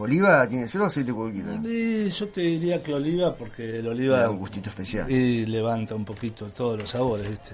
[0.03, 1.53] ¿Oliva tiene que ser o aceite cualquiera?
[1.63, 5.11] Yo te diría que oliva porque el Le oliva da un gustito especial.
[5.11, 7.53] y levanta un poquito todos los sabores, ¿viste?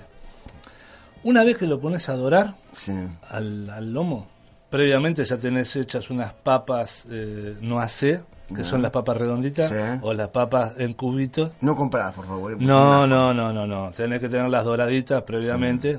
[1.24, 2.92] Una vez que lo pones a dorar Sí.
[3.28, 4.28] al, al lomo,
[4.70, 8.22] previamente ya tenés hechas unas papas eh, no AC,
[8.54, 9.98] que son las papas redonditas, Sí.
[10.02, 11.50] o las papas en cubitos.
[11.60, 12.52] No compradas, por favor.
[12.52, 13.90] eh, No, no, no, no, no.
[13.90, 15.98] Tenés que tenerlas doraditas previamente.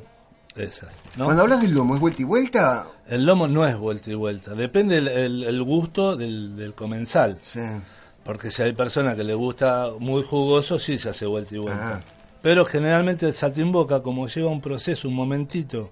[0.58, 0.89] Esas.
[1.16, 1.26] ¿no?
[1.26, 2.88] Cuando hablas del lomo, ¿es vuelta y vuelta?
[3.08, 4.53] El lomo no es vuelta y vuelta.
[4.55, 7.38] Depende el, el- el gusto del, del comensal.
[7.41, 7.62] Sí.
[8.24, 12.01] Porque si hay personas que le gusta muy jugoso, sí se hace vuelta y vuelta.
[12.41, 15.91] Pero generalmente el saltimboca, como lleva un proceso, un momentito,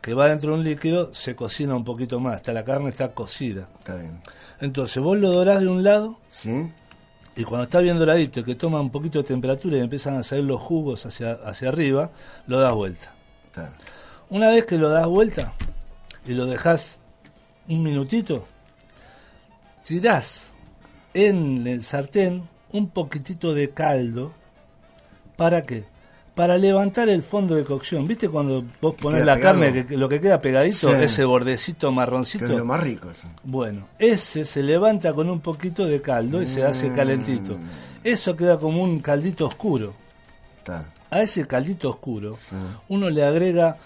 [0.00, 2.36] que va dentro de un líquido, se cocina un poquito más.
[2.36, 3.68] Hasta la carne está cocida.
[3.78, 4.20] Está bien.
[4.60, 6.70] Entonces vos lo dorás de un lado ¿Sí?
[7.34, 10.22] y cuando está bien doradito, y que toma un poquito de temperatura y empiezan a
[10.22, 12.10] salir los jugos hacia, hacia arriba,
[12.46, 13.12] lo das vuelta.
[13.46, 13.72] Está.
[14.32, 15.52] Una vez que lo das vuelta
[16.26, 16.98] y lo dejas
[17.68, 18.46] un minutito,
[19.84, 20.52] tirás
[21.12, 24.32] en el sartén un poquitito de caldo.
[25.36, 25.84] ¿Para qué?
[26.34, 28.08] para levantar el fondo de cocción.
[28.08, 29.60] ¿Viste cuando vos pones la pegado.
[29.60, 31.02] carne, que, lo que queda pegadito, Sí.
[31.02, 32.46] ese bordecito marroncito?
[32.46, 33.10] Que es lo más rico.
[33.10, 33.28] eso.
[33.44, 37.58] Bueno, ese se levanta con un poquito de caldo y se hace calentito.
[38.02, 39.92] Eso queda como un caldito oscuro.
[41.10, 42.34] A ese caldito oscuro
[42.88, 43.76] uno le agrega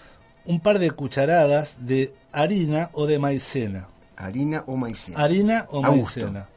[0.47, 3.87] un par de cucharadas de harina o de maicena.
[4.15, 5.19] Harina o maicena.
[5.23, 6.47] Harina o maicena.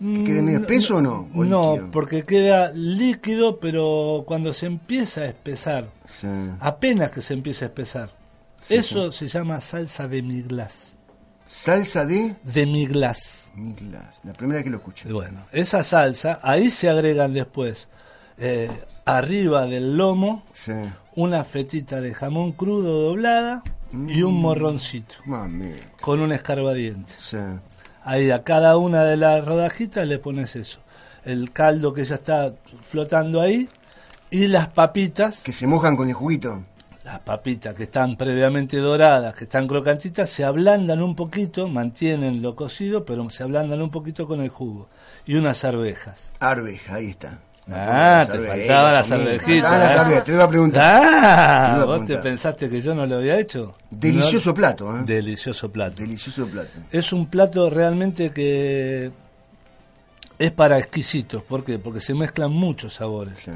[0.00, 1.28] ¿Que quede medio Mm, espeso o no?
[1.34, 1.90] ¿O no, líquido?
[1.92, 6.26] porque queda líquido, pero cuando se empieza a espesar, Sí.
[6.60, 8.10] apenas que se empieza a espesar,
[8.60, 10.92] Sí, eso se llama salsa de miglas.
[11.46, 13.48] Salsa de De miglas.
[13.54, 14.20] miglas.
[14.24, 15.08] La primera que lo escucho.
[15.12, 17.88] Bueno, esa salsa, ahí se agregan después,
[18.38, 18.70] eh,
[19.04, 20.72] arriba del lomo, Sí.
[21.16, 23.62] una fetita de jamón crudo doblada
[23.92, 25.72] y un morroncito Mami.
[26.00, 27.12] con un escarbadiente.
[27.16, 27.38] Sí.
[28.04, 30.80] Ahí a cada una de las rodajitas le pones eso.
[31.24, 33.68] El caldo que ya está flotando ahí
[34.30, 36.64] y las papitas, Que se mojan con el juguito.
[37.04, 42.56] las papitas que están previamente doradas, que están crocantitas, se ablandan un poquito, mantienen lo
[42.56, 44.88] cocido, pero se ablandan un poquito con el jugo.
[45.24, 46.32] Y unas arvejas.
[46.40, 47.38] Arveja, ahí está.
[47.72, 49.22] Ah, te faltaba eh, comí.
[49.22, 49.70] arvejitas.
[49.70, 50.22] Faltaban las ¿eh?
[50.26, 51.02] te iba a preguntar.
[51.04, 53.72] Ah, Te ¿vos te pensaste que yo no lo había hecho?
[53.90, 55.02] Delicioso No- plato, ¿eh?
[55.06, 56.02] Delicioso plato.
[56.02, 56.68] Delicioso plato.
[56.92, 59.10] Es un plato realmente que
[60.38, 61.42] es para exquisitos.
[61.42, 61.78] ¿Por qué?
[61.78, 63.34] Porque se mezclan muchos sabores.
[63.44, 63.52] Sí.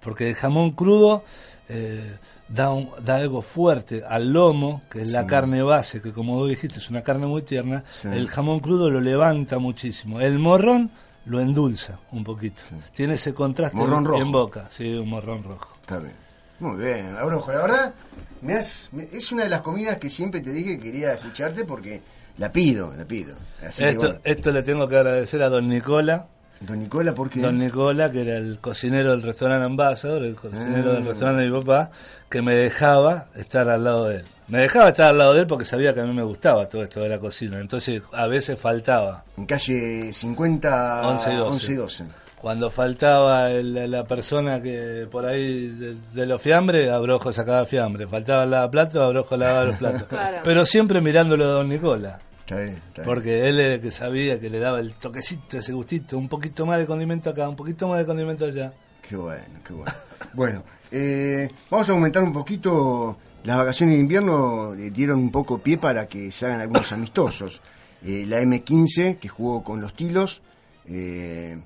[0.00, 1.24] Porque el jamón crudo
[1.68, 2.16] eh,
[2.48, 6.48] da, un- da algo fuerte al lomo, que es la carne base, que como vos
[6.48, 7.82] dijiste es una carne muy tierna.
[7.90, 8.08] Sí.
[8.08, 10.20] El jamón crudo lo levanta muchísimo.
[10.20, 10.90] El morrón
[11.26, 12.62] lo endulza un poquito.
[12.94, 14.24] Tiene ese contraste Morrón en rojo.
[14.32, 14.66] boca.
[14.70, 15.68] Sí, un morrón rojo.
[15.80, 16.14] Está bien.
[16.58, 17.52] Muy bien, Abrojo.
[17.52, 17.94] La verdad,
[18.40, 21.64] me has, me- es una de las comidas que siempre te dije que quería escucharte
[21.64, 22.00] porque
[22.38, 23.34] la pido, la pido.
[23.66, 24.20] Así que, Esto, bueno.
[24.24, 26.26] esto le tengo que agradecer a don Nicola.
[26.60, 27.40] Don Nicola, ¿por qué?
[27.42, 30.94] Don Nicola, que era el cocinero del restaurante Ambassador, el cocinero Ah.
[30.94, 31.90] del restaurante de mi papá,
[32.30, 34.24] que me dejaba estar al lado de él.
[34.48, 36.82] Me dejaba estar al lado de él porque sabía que a mí me gustaba todo
[36.84, 37.58] esto de la cocina.
[37.58, 39.24] Entonces, a veces faltaba.
[39.36, 41.50] En calle 50, 11 y 12.
[41.50, 42.04] 11 y 12.
[42.40, 48.06] Cuando faltaba el- la persona que por ahí de, de los fiambres, Abrojo sacaba fiambre.
[48.06, 50.02] Faltaba el lavaplatos, Abrojo lavaba los platos.
[50.08, 50.38] Claro.
[50.44, 52.20] Pero siempre mirándolo a don Nicola.
[52.40, 53.04] Está bien, está bien.
[53.04, 56.64] Porque él era el que sabía que le daba el toquecito, ese gustito, un poquito
[56.66, 58.72] más de condimento acá, un poquito más de condimento allá.
[59.08, 59.92] Qué bueno, qué bueno.
[60.34, 63.16] bueno, eh, vamos a aumentar un poquito.
[63.46, 67.60] Las vacaciones de invierno eh, dieron un poco pie para que se hagan algunos amistosos.
[68.04, 70.42] Eh, la M15, que jugó con los Tilos.
[70.86, 71.56] eh,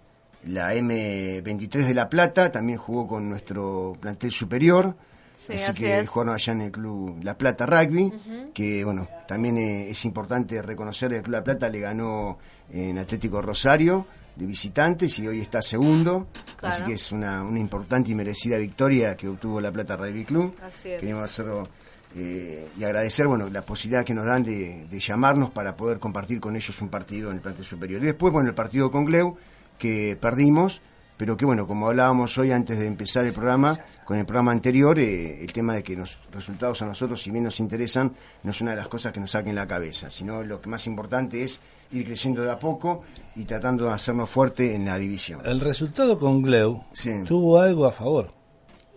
[0.45, 4.97] la M23 de La Plata también jugó con nuestro plantel superior.
[5.35, 6.09] Sí, así, así que es.
[6.09, 8.12] jugaron allá en el Club La Plata Rugby,
[8.55, 12.39] que bueno, también eh, es importante reconocer el Club La Plata le ganó
[12.72, 14.07] en Atlético Rosario
[14.37, 16.28] de visitantes y hoy está segundo,
[16.59, 16.74] Claro.
[16.74, 20.55] así que es una, una importante y merecida victoria que obtuvo La Plata Rugby Club.
[20.62, 21.01] Así es.
[21.01, 21.68] Queremos hacerlo
[22.16, 26.41] eh, y agradecer bueno la posibilidad que nos dan de, de llamarnos para poder compartir
[26.41, 28.03] con ellos un partido en el plantel superior.
[28.03, 29.37] Y después, bueno, el partido con Gleu,
[29.78, 30.83] que perdimos,
[31.21, 34.99] pero que bueno, como hablábamos hoy antes de empezar el programa, con el programa anterior,
[34.99, 38.11] eh, el tema de que los resultados a nosotros, si bien nos interesan,
[38.43, 40.87] no es una de las cosas que nos saquen la cabeza, sino lo que más
[40.87, 41.61] importante es
[41.93, 43.05] ir creciendo de a poco
[43.37, 45.43] y tratando de hacernos fuerte en la división.
[45.45, 47.11] El resultado con Gleu Sí.
[47.29, 48.33] tuvo algo a favor,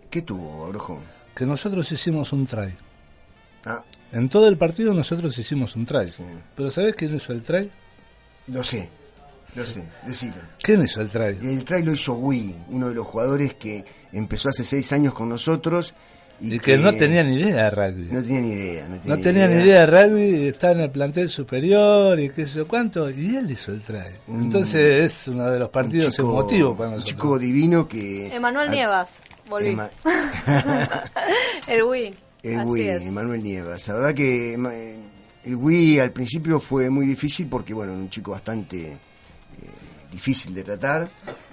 [0.08, 0.98] ¿Qué tuvo, Brojo?
[1.34, 2.74] que nosotros hicimos un try.
[3.66, 6.08] Ah, En todo el partido nosotros hicimos un try.
[6.08, 6.22] Sí.
[6.56, 7.70] Pero ¿sabés quién hizo el try?
[8.46, 8.88] lo sé,
[9.56, 10.34] lo sé, decilo.
[10.62, 11.36] ¿Quién hizo el try?
[11.42, 15.28] El try lo hizo Wii, uno de los jugadores que empezó hace seis años con
[15.28, 15.94] nosotros
[16.40, 18.08] y, Y que no tenía ni idea de rugby.
[18.10, 18.88] no tenía ni idea.
[18.88, 22.46] No tenía, No tenía ni idea de rugby, está en el plantel superior y qué
[22.46, 23.98] sé yo cuánto, y él hizo el try.
[24.28, 27.14] Entonces es uno de los Un partidos chico- emotivos para Un nosotros.
[27.16, 28.34] chico divino que.
[28.34, 29.68] Emanuel Nievas, volví.
[29.68, 29.90] Ema-
[31.68, 32.14] el Wii.
[32.42, 33.02] el Así Wii, es.
[33.02, 33.88] Emanuel Nievas.
[33.88, 34.98] La verdad que ema- eh,
[35.44, 38.96] el Wii al principio fue muy difícil porque, bueno, un chico bastante
[40.14, 41.10] difícil de tratar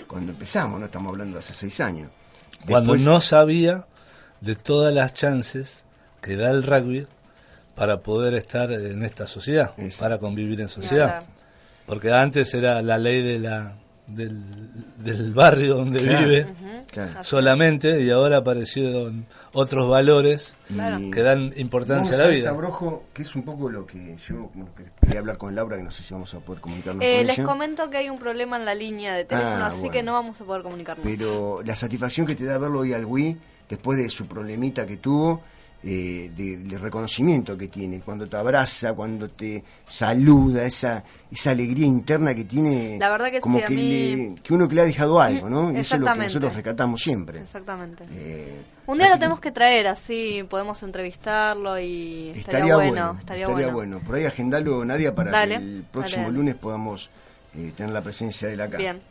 [0.07, 0.85] cuando empezamos, ¿no?
[0.85, 2.09] Estamos hablando de hace seis años.
[2.67, 3.85] Cuando no sabía
[4.39, 5.83] de todas las chances
[6.21, 7.07] que da el rugby
[7.75, 10.03] para poder estar en esta sociedad, Exacto.
[10.03, 11.23] para convivir en sociedad.
[11.85, 13.73] Porque antes era la ley de la
[14.07, 14.41] del,
[14.97, 16.27] del barrio donde Claro.
[16.27, 16.47] vive
[16.91, 17.23] Claro.
[17.23, 22.43] solamente y ahora aparecieron otros valores Y- que dan importancia a la vida.
[22.49, 25.91] Sabrojo, que es un poco lo que yo bueno, quería hablar con Laura, que no
[25.91, 27.47] sé si vamos a poder comunicarnos Eh, con les ella.
[27.47, 29.93] comento que hay un problema en la línea de teléfono, Ah, así bueno.
[29.93, 31.05] que no vamos a poder comunicarnos.
[31.05, 33.37] Pero la satisfacción que te da verlo hoy al Wii,
[33.69, 35.41] después de su problemita que tuvo,
[35.83, 42.33] eh, de- reconocimiento que tiene, cuando te abraza, cuando te saluda, esa esa alegría interna
[42.35, 44.85] que tiene, La verdad que como sí, que, mí- le- que uno que le ha
[44.85, 45.71] dejado algo, ¿no?
[45.71, 47.39] Y eso es lo que nosotros rescatamos siempre.
[47.39, 48.03] Exactamente.
[48.11, 53.15] Eh, Un día lo tenemos que traer, así podemos entrevistarlo y estaría, Estaría bueno, bueno,
[53.19, 53.97] estaría, estaría bueno.
[53.97, 53.99] bueno.
[54.05, 56.35] Por ahí agendalo, Nadia, para Dale, que el próximo dale.
[56.35, 57.09] lunes podamos
[57.55, 58.77] eh, tener la presencia de la acá.
[58.77, 59.01] Bien.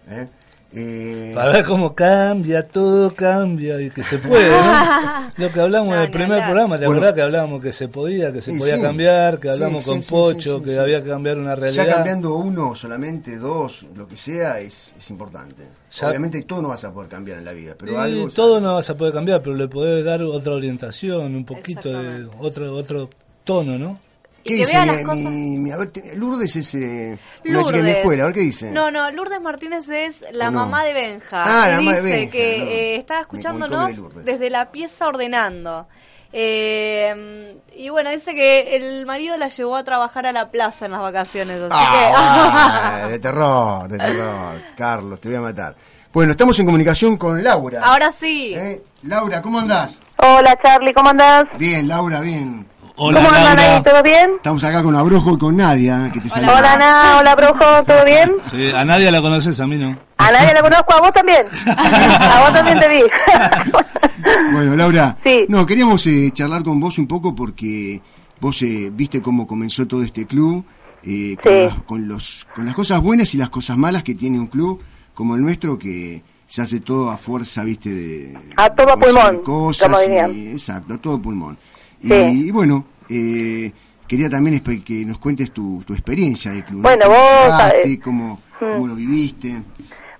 [0.74, 1.32] ¿Eh?
[1.34, 5.30] Para ver cómo cambia, todo cambia y que se puede, ¿no?
[5.36, 6.48] Lo que hablamos No, en el primer hablar.
[6.50, 6.98] programa, ¿te Bueno.
[7.00, 8.82] acordás que hablábamos que se podía, que se Sí, podía sí.
[8.82, 10.76] cambiar, que hablamos sí, con sí, Pocho, sí, sí, que sí.
[10.78, 11.86] había que cambiar una realidad?
[11.86, 15.64] ya cambiando uno, solamente dos, lo que sea, es, es importante.
[15.98, 18.28] Ya- Obviamente todo no vas a poder cambiar en la vida, pero algo...
[18.28, 22.28] todo no vas a poder cambiar, pero le podés dar otra orientación, un poquito de
[22.38, 23.10] otro otro
[23.44, 23.98] tono, ¿no?
[24.44, 27.18] ¿Qué Y que dice vea mi, las cosas- mi- mi- a ver, Lourdes es eh,
[27.44, 27.96] una chica de mi Lourdes.
[27.96, 28.70] escuela, a ver qué dice.
[28.70, 31.42] No, no, Lourdes Martínez es la mamá de Benja.
[31.44, 32.64] Ah, y la mamá de dice Benja, que no.
[32.64, 34.24] eh, está escuchándonos de Lourdes.
[34.24, 35.86] desde la pieza ordenando.
[36.32, 40.92] Eh, y bueno, dice que el marido la llevó a trabajar a la plaza en
[40.92, 41.60] las vacaciones.
[41.70, 41.74] Así
[42.14, 44.60] Ah, de terror, de terror.
[44.76, 45.76] Carlos, te voy a matar.
[46.12, 47.80] Bueno, estamos en comunicación con Laura.
[47.80, 47.84] que...
[47.86, 48.54] Ahora sí.
[48.56, 50.00] Eh, Laura, ¿cómo andás?
[50.16, 51.44] Hola Charlie, ¿cómo andás?
[51.58, 52.66] Bien, Laura, bien.
[53.02, 53.76] Hola, ¿Cómo andan Laura.
[53.76, 53.82] ahí?
[53.82, 54.30] ¿Todo bien?
[54.36, 56.58] Estamos acá con Abrojo y con Nadia, que te saluda.
[56.58, 58.32] Hola Ana, hola Brujo, ¿todo bien?
[58.50, 59.96] Sí, a nadie la conoces, a mí no.
[60.18, 61.46] A nadie la conozco, a vos también.
[61.66, 63.02] A vos también te vi.
[64.52, 65.46] Bueno, Laura, Sí.
[65.48, 68.02] no, queríamos eh, charlar con vos un poco porque
[68.38, 70.62] vos eh, viste cómo comenzó todo este club,
[71.02, 71.58] eh, con, Sí.
[71.64, 74.82] las, con, los, con las cosas buenas y las cosas malas que tiene un club
[75.14, 78.38] como el nuestro que se hace todo a fuerza, viste, de...
[78.58, 81.56] A todo pulmón, Cosas como y- exacto, a todo pulmón.
[82.02, 82.46] Y, Sí.
[82.48, 83.72] y bueno, eh,
[84.08, 86.78] quería también que nos cuentes tu, tu experiencia de club.
[86.78, 86.82] ¿no?
[86.82, 87.98] Bueno, ¿Cómo vos sabés.
[88.02, 88.72] ¿Cómo, Mm.
[88.74, 89.62] cómo lo viviste?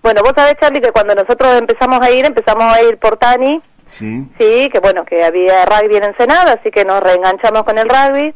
[0.03, 3.61] Bueno, vos sabés Charlie que cuando nosotros empezamos a ir, empezamos a ir por Tani,
[3.87, 4.27] Sí.
[4.39, 8.33] sí, que bueno, que había rugby en Ensenada, así que nos reenganchamos con el rugby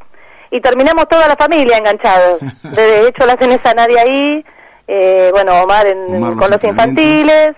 [0.50, 2.40] y terminamos toda la familia enganchados.
[2.76, 4.44] De hecho la tenés a nadie ahí,
[4.88, 7.50] eh, bueno, Omar, en- Omar, los con los infantiles,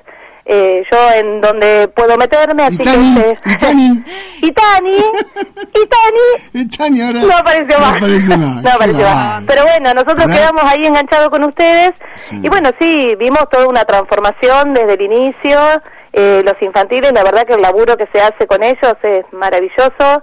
[0.45, 3.31] eh, yo en donde puedo meterme, así Y Tani, que...
[3.51, 4.05] este, y Tani,
[4.43, 5.05] Y Tani,
[6.61, 7.91] y ahora no apareció más.
[7.93, 8.63] No aparece más.
[8.63, 9.43] No apareció más.
[9.47, 10.35] Pero bueno, nosotros ¿Verdad?
[10.37, 11.93] quedamos ahí enganchados con ustedes.
[12.17, 12.41] Sí.
[12.43, 15.59] Y bueno, sí, vimos toda una transformación desde el inicio.
[16.13, 20.23] Eh, los infantiles, la verdad que el laburo que se hace con ellos es maravilloso.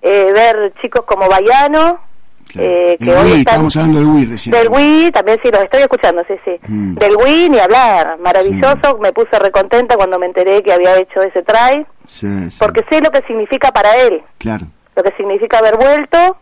[0.00, 2.00] Eh, ver chicos como Bayano,
[2.46, 2.68] Claro.
[2.68, 3.38] eh, que hoy Wii, están...
[3.40, 4.54] estábamos hablando del Wii recién.
[4.54, 6.50] Del Wii, también sí, los estoy escuchando, sí, sí.
[6.68, 6.94] Mm.
[6.94, 8.98] Del Wii ni hablar, maravilloso.
[9.00, 13.00] Me puse recontenta cuando me enteré que había hecho ese try, Sí, sí, porque sé
[13.00, 14.66] lo que significa para él claro.
[14.96, 16.36] Lo que significa haber vuelto,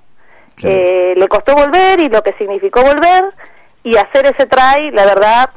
[0.57, 0.77] Claro.
[0.77, 3.25] eh, le costó volver y lo que significó volver
[3.85, 5.51] y hacer ese try, la verdad,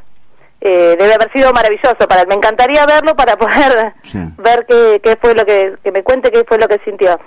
[0.61, 2.27] eh, debe haber sido maravilloso para él.
[2.27, 3.93] Me encantaría verlo para poder
[4.37, 7.19] ver qué, qué fue lo que, que me cuente qué fue lo que sintió.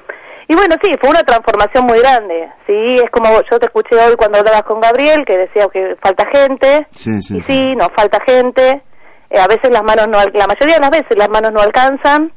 [0.51, 4.17] Y bueno, sí, fue una transformación muy grande, sí, es como yo te escuché hoy
[4.17, 7.77] cuando hablabas con Gabriel, que decía que falta gente, Sí, sí, y sí.
[7.77, 8.81] nos falta gente,
[9.29, 12.33] eh, a veces las manos no, la mayoría de las veces las manos no alcanzan,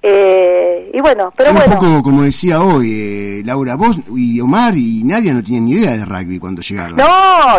[0.00, 1.74] eh, y bueno, pero bueno.
[1.74, 5.72] un poco como decía hoy, eh, Laura, vos y Omar y Nadia no tenían ni
[5.72, 6.96] idea de rugby cuando llegaron.
[6.96, 7.04] No,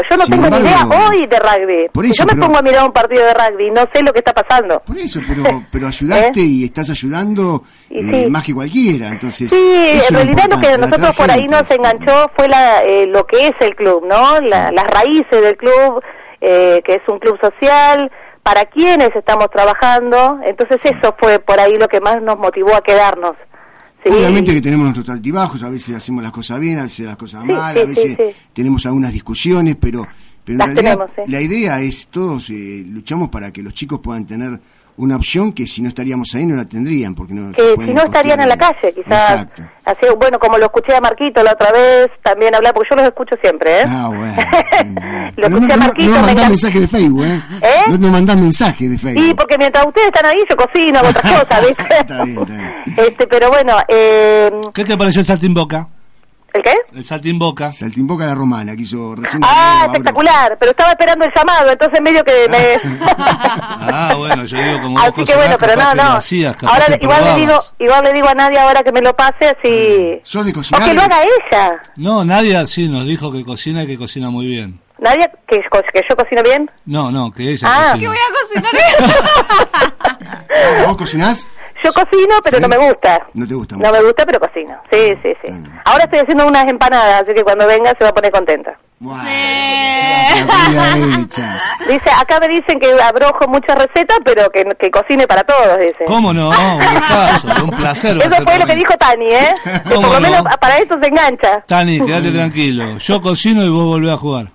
[0.09, 1.89] yo no Sin tengo ni idea hoy de rugby.
[1.91, 4.01] Por Si eso, yo me pero- pongo a mirar un partido de rugby, no sé
[4.03, 4.81] lo que está pasando.
[4.85, 7.97] Por eso, pero, pero ayudaste y estás ayudando ¿Eh?
[8.01, 8.29] Y eh, sí.
[8.29, 9.09] más que cualquiera.
[9.09, 13.05] Entonces, Sí, en realidad lo que importante, nosotros por ahí nos enganchó fue la, eh,
[13.07, 14.39] lo que es el club, ¿no?
[14.41, 16.01] La- las raíces del club,
[16.41, 18.09] eh, que es un club social,
[18.49, 20.39] para quienes estamos trabajando.
[20.43, 23.35] Entonces eso fue por ahí lo que más nos motivó a quedarnos.
[24.03, 24.09] ¿sí?
[24.09, 27.43] Obviamente que tenemos nuestros altibajos, a veces hacemos las cosas bien, a veces las cosas
[27.45, 30.07] Sí, mal, sí, a veces tenemos algunas discusiones, pero,
[30.43, 33.99] pero en Las realidad tenemos, la idea es todos eh, luchamos para que los chicos
[33.99, 34.59] puedan tener
[34.99, 38.03] una opción que si no estaríamos ahí no la tendrían, porque no que si no
[38.03, 39.31] estarían en la calle, quizás.
[39.31, 39.63] Exacto.
[39.85, 43.05] Así, bueno, como lo escuché a Marquito la otra vez, también hablar, porque yo los
[43.05, 43.85] escucho siempre, ¿eh?
[43.87, 44.35] Ah, bueno.
[45.37, 47.41] Lo no, escuché a Marquito, no me mandás mensajes de Facebook, ¿eh?
[47.61, 47.83] ¿Eh?
[47.87, 49.25] No, no mandás mensajes de Facebook.
[49.25, 51.95] Y porque mientras ustedes están ahí, yo cocino, hago otras cosas, ¿viste?
[51.97, 52.73] Está bien, está bien.
[52.97, 55.87] Este, pero bueno, eh, ¿Qué te pareció el Saltimboca?
[56.53, 56.73] ¿El qué?
[56.95, 57.71] El Saltimboca.
[57.71, 59.41] Saltimboca la romana, que hizo recién.
[59.45, 62.79] Ah, espectacular, pero estaba esperando el llamado, entonces medio que me...
[63.91, 66.03] Ah, bueno, yo digo como Así que bueno, pero no, que no.
[66.13, 69.15] hacías, Ahora que igual le digo, igual le digo a Nadia ahora que me lo
[69.15, 70.19] pase, así...
[70.23, 70.87] ¿Sos de O cocinar?
[70.87, 71.81] que lo haga ella.
[71.95, 74.79] No, Nadia sí nos dijo que cocina y que cocina muy bien.
[74.99, 75.57] Nadia, que,
[75.93, 76.69] que yo cocino bien.
[76.85, 77.91] No, no, que ella Ah.
[77.93, 77.99] cocina.
[77.99, 78.71] ¿Qué voy a cocinar?
[80.87, 81.47] ¿Vos cocinás?
[81.83, 82.61] Yo cocino, pero ¿Sí?
[82.61, 83.27] no me gusta.
[83.33, 83.91] No te gusta No mucho.
[83.93, 84.75] me gusta, pero cocino.
[84.91, 85.51] Sí, sí, sí.
[85.51, 85.63] Mm.
[85.85, 88.77] Ahora estoy haciendo unas empanadas, así que cuando venga se va a poner contenta.
[91.87, 96.03] Dice, acá me dicen que abrojo muchas recetas, pero que, que cocine para todos, dice.
[96.05, 96.49] ¿Cómo no?
[96.79, 98.17] Un gustazo, un placer.
[98.17, 99.55] Eso fue lo que dijo Tani, ¿eh?
[99.87, 100.29] Que ¿Cómo por lo no?
[100.43, 101.61] menos para eso se engancha.
[101.65, 102.97] Tani, quédate tranquilo.
[102.97, 104.47] Yo cocino y vos volvés a jugar.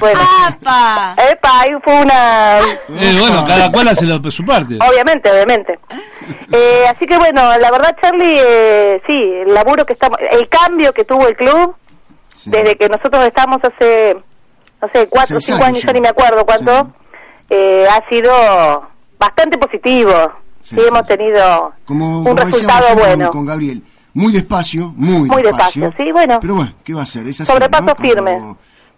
[0.00, 0.20] Bueno.
[0.46, 1.14] ¡Apa!
[1.30, 2.58] Epa, ahí fue una...
[2.60, 4.78] Eh, bueno, cada cual hace lo- su parte.
[4.86, 5.78] Obviamente, obviamente.
[6.52, 9.14] Eh, así que bueno, la verdad, Charlie, eh, sí,
[9.46, 11.74] el laburo que estamos, el cambio que tuvo el club,
[12.46, 14.16] desde que nosotros estamos hace,
[14.82, 16.92] no sé, cuatro o cinco años yo ni me acuerdo cuánto,
[17.48, 18.30] eh, ha sido
[19.18, 20.12] bastante positivo.
[20.62, 23.30] Sí, hemos tenido Como, un como resultado con- bueno.
[23.30, 23.82] con, Gabriel.
[24.12, 26.38] Muy despacio, muy, Muy despacio, sí, bueno.
[26.40, 27.26] Pero bueno, ¿qué va a hacer?
[27.26, 27.42] Es
[27.98, 28.38] firme.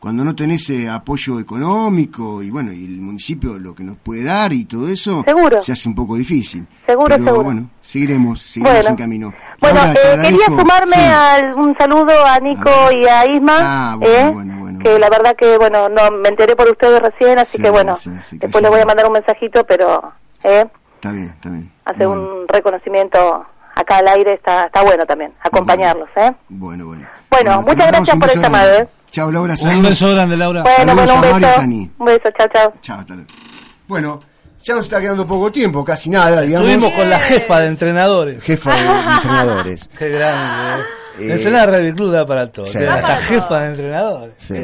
[0.01, 4.25] Cuando no tenés eh, apoyo económico y bueno, y el municipio lo que nos puede
[4.25, 5.61] dar y todo eso, Seguro.
[5.61, 6.67] se hace un poco difícil.
[6.87, 7.43] Seguro, Pero seguro.
[7.45, 8.91] bueno, seguiremos, seguiremos Bueno.
[8.91, 9.35] en camino.
[9.61, 11.01] Bueno, te eh, quería sumarme Sí.
[11.01, 14.31] a un saludo a Nico y a Isma, Ah, bueno, ¿eh?
[14.33, 17.69] bueno, que la verdad que, bueno, no me enteré por ustedes recién, así Sí, que
[17.69, 20.67] bueno, sí, después les voy a mandar un mensajito, pero ¿eh?
[20.95, 21.71] Está bien, está bien.
[21.85, 23.45] hacer un reconocimiento
[23.75, 26.33] acá al aire está, está bueno también, acompañarlos, ¿eh?
[26.49, 27.07] Bueno, bueno.
[27.31, 28.75] Bueno, muchas gracias por el llamado.
[28.79, 28.89] ¿eh?
[29.11, 29.53] Chao, Laura.
[29.53, 29.89] Un saludos.
[29.91, 30.63] beso grande, Laura.
[30.63, 31.61] Bueno, Saludos bueno, un a Mario beso.
[31.61, 31.91] Tani.
[31.99, 32.73] Un beso, chao, chao.
[32.81, 33.31] Chao, hasta luego.
[33.89, 34.23] Bueno,
[34.63, 36.69] ya nos está quedando poco tiempo, casi nada, digamos.
[36.69, 38.43] Estuvimos con la jefa de entrenadores.
[38.43, 38.81] Jefa de
[39.17, 39.91] entrenadores.
[39.99, 40.85] Qué grande.
[41.21, 42.67] Eh, Eh, Ensenada Radio Club da para todo.
[42.67, 42.79] Sí.
[42.79, 44.35] Hasta para jefa de entrenadores.
[44.39, 44.55] Sí,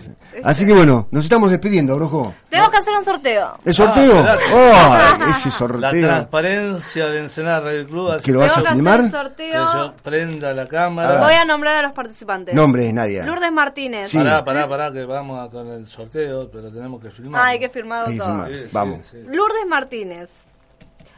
[0.00, 0.10] sí.
[0.44, 2.34] Así que bueno, nos estamos despidiendo, Brojo.
[2.50, 3.58] Tenemos que hacer un sorteo.
[3.64, 4.24] ¿El sorteo?
[4.26, 6.06] Ah, oh, ese La sorteo.
[6.08, 8.20] transparencia de Ensenada Radio Club.
[8.22, 9.00] ¿Que lo vas a que filmar?
[9.00, 9.66] el sorteo.
[9.66, 11.20] Que yo prenda la cámara.
[11.22, 12.54] Voy a nombrar a los participantes.
[12.54, 13.24] Nombres, Nadia.
[13.24, 14.10] Lourdes Martínez.
[14.10, 14.18] Sí.
[14.18, 17.40] Pará, pará, pará, que vamos a- con el sorteo, pero tenemos que filmar.
[17.42, 18.28] Ah, hay que firmarlo Hay que todo.
[18.46, 18.50] filmar.
[18.72, 19.12] Vamos.
[19.28, 20.30] Lourdes Martínez.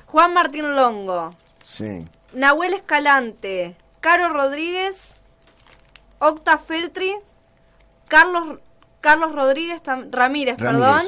[0.07, 1.35] Juan Martín Longo.
[1.65, 2.05] Sí.
[2.35, 3.77] Nahuel Escalante.
[4.09, 5.15] Caro Rodríguez.
[6.19, 7.15] Octa Feltri.
[8.09, 8.59] Carlos,
[9.03, 10.57] Carlos Rodríguez tam- Ramírez, Ramírez.
[10.57, 11.03] perdón.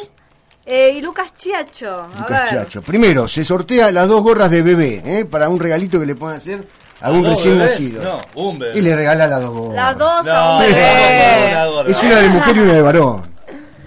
[0.66, 2.03] Eh, y Lucas Chiacho.
[2.03, 2.48] A Lucas ver.
[2.51, 2.82] Chiacho.
[2.82, 5.24] Primero, se sortea las dos gorras de bebé, ¿eh?
[5.24, 6.68] Para un regalito que le puedan hacer
[7.01, 7.70] a un ¿Dos recién bebés?
[7.72, 8.03] nacido.
[8.05, 8.78] No, un bebé.
[8.78, 9.76] Y le regala las dos gorras.
[9.76, 11.90] Las dos a un bebé.
[11.90, 13.22] Es una de mujer y una de varón.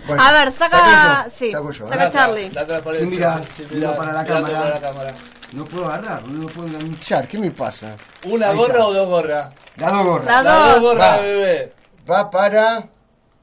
[0.08, 1.26] Bueno, A ver, saca.
[1.26, 2.10] yo, sí, saco yo, saca ¿eh?
[2.12, 2.50] Charlie.
[2.50, 2.66] La.
[2.98, 4.64] Sí, mira, Sí, mira mira, para la mirando cámara.
[4.64, 5.14] para la cámara.
[5.54, 7.28] No puedo agarrar, no lo puedo enganchar.
[7.28, 7.96] ¿Qué me pasa?
[8.26, 8.86] ¿Una Ahí gorra está.
[8.88, 9.48] o dos gorras?
[9.78, 10.26] Las dos gorras.
[10.28, 10.74] Las Las dos.
[10.74, 11.22] dos gorras Va.
[11.22, 11.74] bebé.
[12.10, 12.84] Va para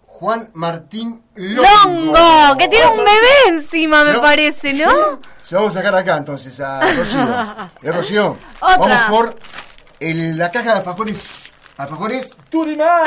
[0.06, 1.62] Juan Martín Longo.
[2.12, 4.20] Longo, que tiene un bebé encima, me ¿No?
[4.20, 4.90] parece, ¿no?
[4.90, 5.28] Sí.
[5.42, 7.56] Se vamos a sacar acá entonces a Rocío.
[7.82, 8.38] ¿Eh, Rocío?
[8.60, 8.76] Otra.
[9.08, 9.36] Vamos por
[10.00, 11.24] el- la caja de alfajores.
[11.78, 12.30] ¿Alfajores?
[12.50, 13.04] Turimar.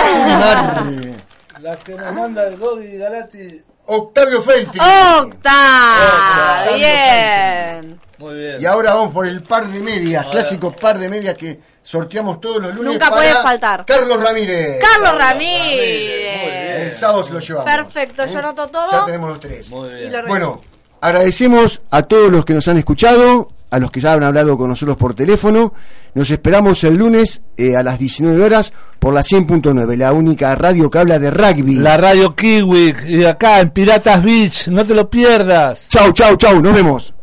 [0.79, 1.17] Turimar.
[1.61, 3.61] La que nos manda el Gogi Galati.
[3.85, 4.79] Octavio Feltri.
[4.79, 5.51] Octa.
[6.63, 6.75] Octa.
[6.75, 7.99] Bien.
[8.23, 8.55] Muy bien.
[8.57, 12.61] Y ahora vamos por el par de medias, clásico par de medias que sorteamos todos
[12.61, 12.93] los lunes.
[12.93, 13.85] Nunca para puede faltar.
[13.85, 14.79] Carlos Ramírez.
[14.79, 16.85] Carlos Ramírez.
[16.85, 17.69] El sábado se lo llevamos.
[17.69, 18.91] Perfecto, yo anoto todo.
[18.91, 19.69] Ya tenemos los tres.
[19.69, 20.13] Muy bien.
[20.13, 20.61] lo Bueno,
[21.01, 24.69] agradecemos a todos los que nos han escuchado, a los que ya han hablado con
[24.69, 25.73] nosotros por teléfono.
[26.13, 30.89] Nos esperamos el lunes eh, a las 19 horas por la 100.9, la única radio
[30.89, 31.75] que habla de rugby.
[31.75, 34.69] La radio Kiwi y acá en Piratas Beach.
[34.69, 35.89] No te lo pierdas.
[35.89, 37.13] Chau, chau, chau, nos vemos.